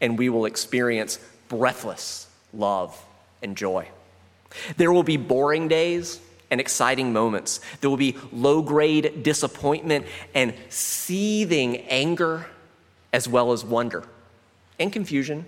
and 0.00 0.18
we 0.18 0.28
will 0.28 0.44
experience 0.44 1.18
breathless 1.48 2.26
love 2.52 3.00
and 3.42 3.56
joy. 3.56 3.88
There 4.76 4.92
will 4.92 5.02
be 5.02 5.16
boring 5.16 5.68
days 5.68 6.20
and 6.50 6.60
exciting 6.60 7.12
moments. 7.12 7.60
There 7.80 7.90
will 7.90 7.96
be 7.96 8.16
low 8.32 8.62
grade 8.62 9.22
disappointment 9.22 10.06
and 10.34 10.54
seething 10.68 11.78
anger, 11.88 12.46
as 13.12 13.28
well 13.28 13.52
as 13.52 13.64
wonder 13.64 14.04
and 14.78 14.92
confusion. 14.92 15.46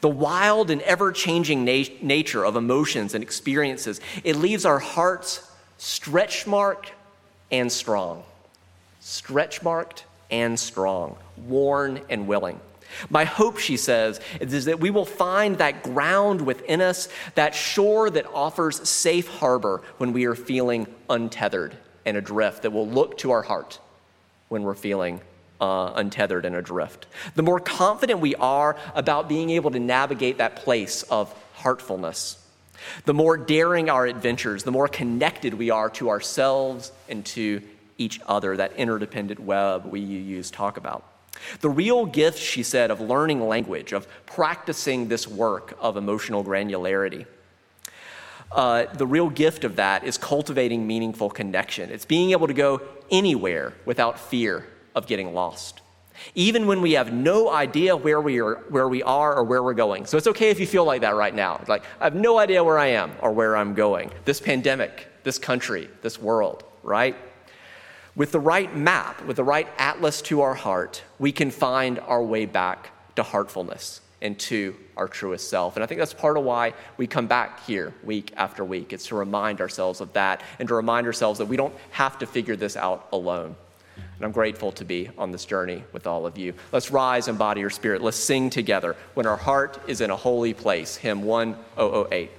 The 0.00 0.08
wild 0.08 0.70
and 0.70 0.82
ever 0.82 1.12
changing 1.12 1.64
na- 1.64 1.84
nature 2.00 2.44
of 2.44 2.56
emotions 2.56 3.14
and 3.14 3.22
experiences, 3.22 4.00
it 4.24 4.36
leaves 4.36 4.64
our 4.64 4.78
hearts 4.78 5.48
stretch 5.78 6.46
marked 6.46 6.92
and 7.50 7.70
strong. 7.70 8.22
Stretch 9.00 9.62
marked 9.62 10.04
and 10.30 10.58
strong, 10.58 11.16
worn 11.46 12.00
and 12.08 12.26
willing. 12.26 12.60
My 13.10 13.24
hope, 13.24 13.58
she 13.58 13.76
says, 13.76 14.20
is 14.40 14.64
that 14.66 14.80
we 14.80 14.90
will 14.90 15.04
find 15.04 15.58
that 15.58 15.82
ground 15.82 16.40
within 16.40 16.80
us, 16.80 17.08
that 17.34 17.54
shore 17.54 18.10
that 18.10 18.26
offers 18.32 18.88
safe 18.88 19.28
harbor 19.28 19.82
when 19.98 20.12
we 20.12 20.24
are 20.24 20.34
feeling 20.34 20.86
untethered 21.10 21.76
and 22.04 22.16
adrift, 22.16 22.62
that 22.62 22.70
will 22.72 22.88
look 22.88 23.18
to 23.18 23.32
our 23.32 23.42
heart 23.42 23.80
when 24.48 24.62
we're 24.62 24.74
feeling 24.74 25.20
uh, 25.60 25.92
untethered 25.94 26.44
and 26.44 26.56
adrift. 26.56 27.06
The 27.34 27.42
more 27.42 27.60
confident 27.60 28.20
we 28.20 28.34
are 28.36 28.76
about 28.94 29.28
being 29.28 29.50
able 29.50 29.70
to 29.70 29.78
navigate 29.78 30.38
that 30.38 30.56
place 30.56 31.02
of 31.04 31.34
heartfulness, 31.54 32.38
the 33.04 33.14
more 33.14 33.36
daring 33.36 33.88
our 33.88 34.06
adventures, 34.06 34.62
the 34.62 34.72
more 34.72 34.88
connected 34.88 35.54
we 35.54 35.70
are 35.70 35.90
to 35.90 36.10
ourselves 36.10 36.92
and 37.08 37.24
to 37.26 37.62
each 37.98 38.20
other, 38.26 38.56
that 38.56 38.72
interdependent 38.74 39.40
web 39.40 39.86
we 39.86 40.00
use 40.00 40.50
talk 40.50 40.76
about. 40.76 41.04
The 41.60 41.70
real 41.70 42.06
gift, 42.06 42.38
she 42.38 42.62
said, 42.62 42.90
of 42.90 43.00
learning 43.00 43.46
language, 43.46 43.92
of 43.92 44.06
practicing 44.26 45.08
this 45.08 45.26
work 45.26 45.76
of 45.80 45.96
emotional 45.96 46.44
granularity, 46.44 47.26
uh, 48.52 48.86
the 48.94 49.06
real 49.06 49.28
gift 49.28 49.64
of 49.64 49.76
that 49.76 50.04
is 50.04 50.16
cultivating 50.16 50.86
meaningful 50.86 51.28
connection. 51.30 51.90
It's 51.90 52.04
being 52.04 52.30
able 52.30 52.46
to 52.46 52.54
go 52.54 52.80
anywhere 53.10 53.74
without 53.84 54.18
fear 54.18 54.66
of 54.96 55.06
getting 55.06 55.34
lost, 55.34 55.82
even 56.34 56.66
when 56.66 56.80
we 56.80 56.92
have 56.94 57.12
no 57.12 57.50
idea 57.50 57.94
where 57.94 58.20
we 58.20 58.40
are, 58.40 58.56
where 58.70 58.88
we 58.88 59.02
are 59.02 59.36
or 59.36 59.44
where 59.44 59.62
we're 59.62 59.74
going. 59.74 60.06
So 60.06 60.16
it's 60.16 60.26
okay 60.26 60.50
if 60.50 60.58
you 60.58 60.66
feel 60.66 60.84
like 60.84 61.02
that 61.02 61.14
right 61.14 61.34
now. 61.34 61.60
Like, 61.68 61.84
I 62.00 62.04
have 62.04 62.14
no 62.16 62.38
idea 62.38 62.64
where 62.64 62.78
I 62.78 62.86
am 62.86 63.12
or 63.20 63.30
where 63.30 63.56
I'm 63.56 63.74
going. 63.74 64.10
This 64.24 64.40
pandemic, 64.40 65.06
this 65.22 65.38
country, 65.38 65.88
this 66.00 66.18
world, 66.18 66.64
right? 66.82 67.14
With 68.16 68.32
the 68.32 68.40
right 68.40 68.74
map, 68.74 69.22
with 69.26 69.36
the 69.36 69.44
right 69.44 69.68
atlas 69.76 70.22
to 70.22 70.40
our 70.40 70.54
heart, 70.54 71.02
we 71.18 71.30
can 71.30 71.50
find 71.50 71.98
our 72.00 72.22
way 72.22 72.46
back 72.46 72.90
to 73.16 73.22
heartfulness 73.22 74.00
and 74.22 74.38
to 74.38 74.74
our 74.96 75.06
truest 75.06 75.50
self. 75.50 75.76
And 75.76 75.84
I 75.84 75.86
think 75.86 75.98
that's 75.98 76.14
part 76.14 76.38
of 76.38 76.44
why 76.44 76.72
we 76.96 77.06
come 77.06 77.26
back 77.26 77.66
here 77.66 77.92
week 78.02 78.32
after 78.38 78.64
week. 78.64 78.94
It's 78.94 79.08
to 79.08 79.16
remind 79.16 79.60
ourselves 79.60 80.00
of 80.00 80.14
that 80.14 80.42
and 80.58 80.66
to 80.68 80.74
remind 80.74 81.06
ourselves 81.06 81.38
that 81.38 81.46
we 81.46 81.58
don't 81.58 81.74
have 81.90 82.18
to 82.20 82.26
figure 82.26 82.56
this 82.56 82.74
out 82.74 83.08
alone. 83.12 83.54
And 84.16 84.24
I'm 84.24 84.32
grateful 84.32 84.72
to 84.72 84.84
be 84.84 85.10
on 85.18 85.30
this 85.30 85.44
journey 85.44 85.84
with 85.92 86.06
all 86.06 86.26
of 86.26 86.38
you. 86.38 86.54
Let's 86.72 86.90
rise 86.90 87.28
and 87.28 87.38
body 87.38 87.60
your 87.60 87.70
spirit. 87.70 88.00
Let's 88.00 88.16
sing 88.16 88.48
together 88.48 88.96
when 89.14 89.26
our 89.26 89.36
heart 89.36 89.78
is 89.86 90.00
in 90.00 90.10
a 90.10 90.16
holy 90.16 90.54
place. 90.54 90.96
Hymn 90.96 91.22
1008. 91.22 92.30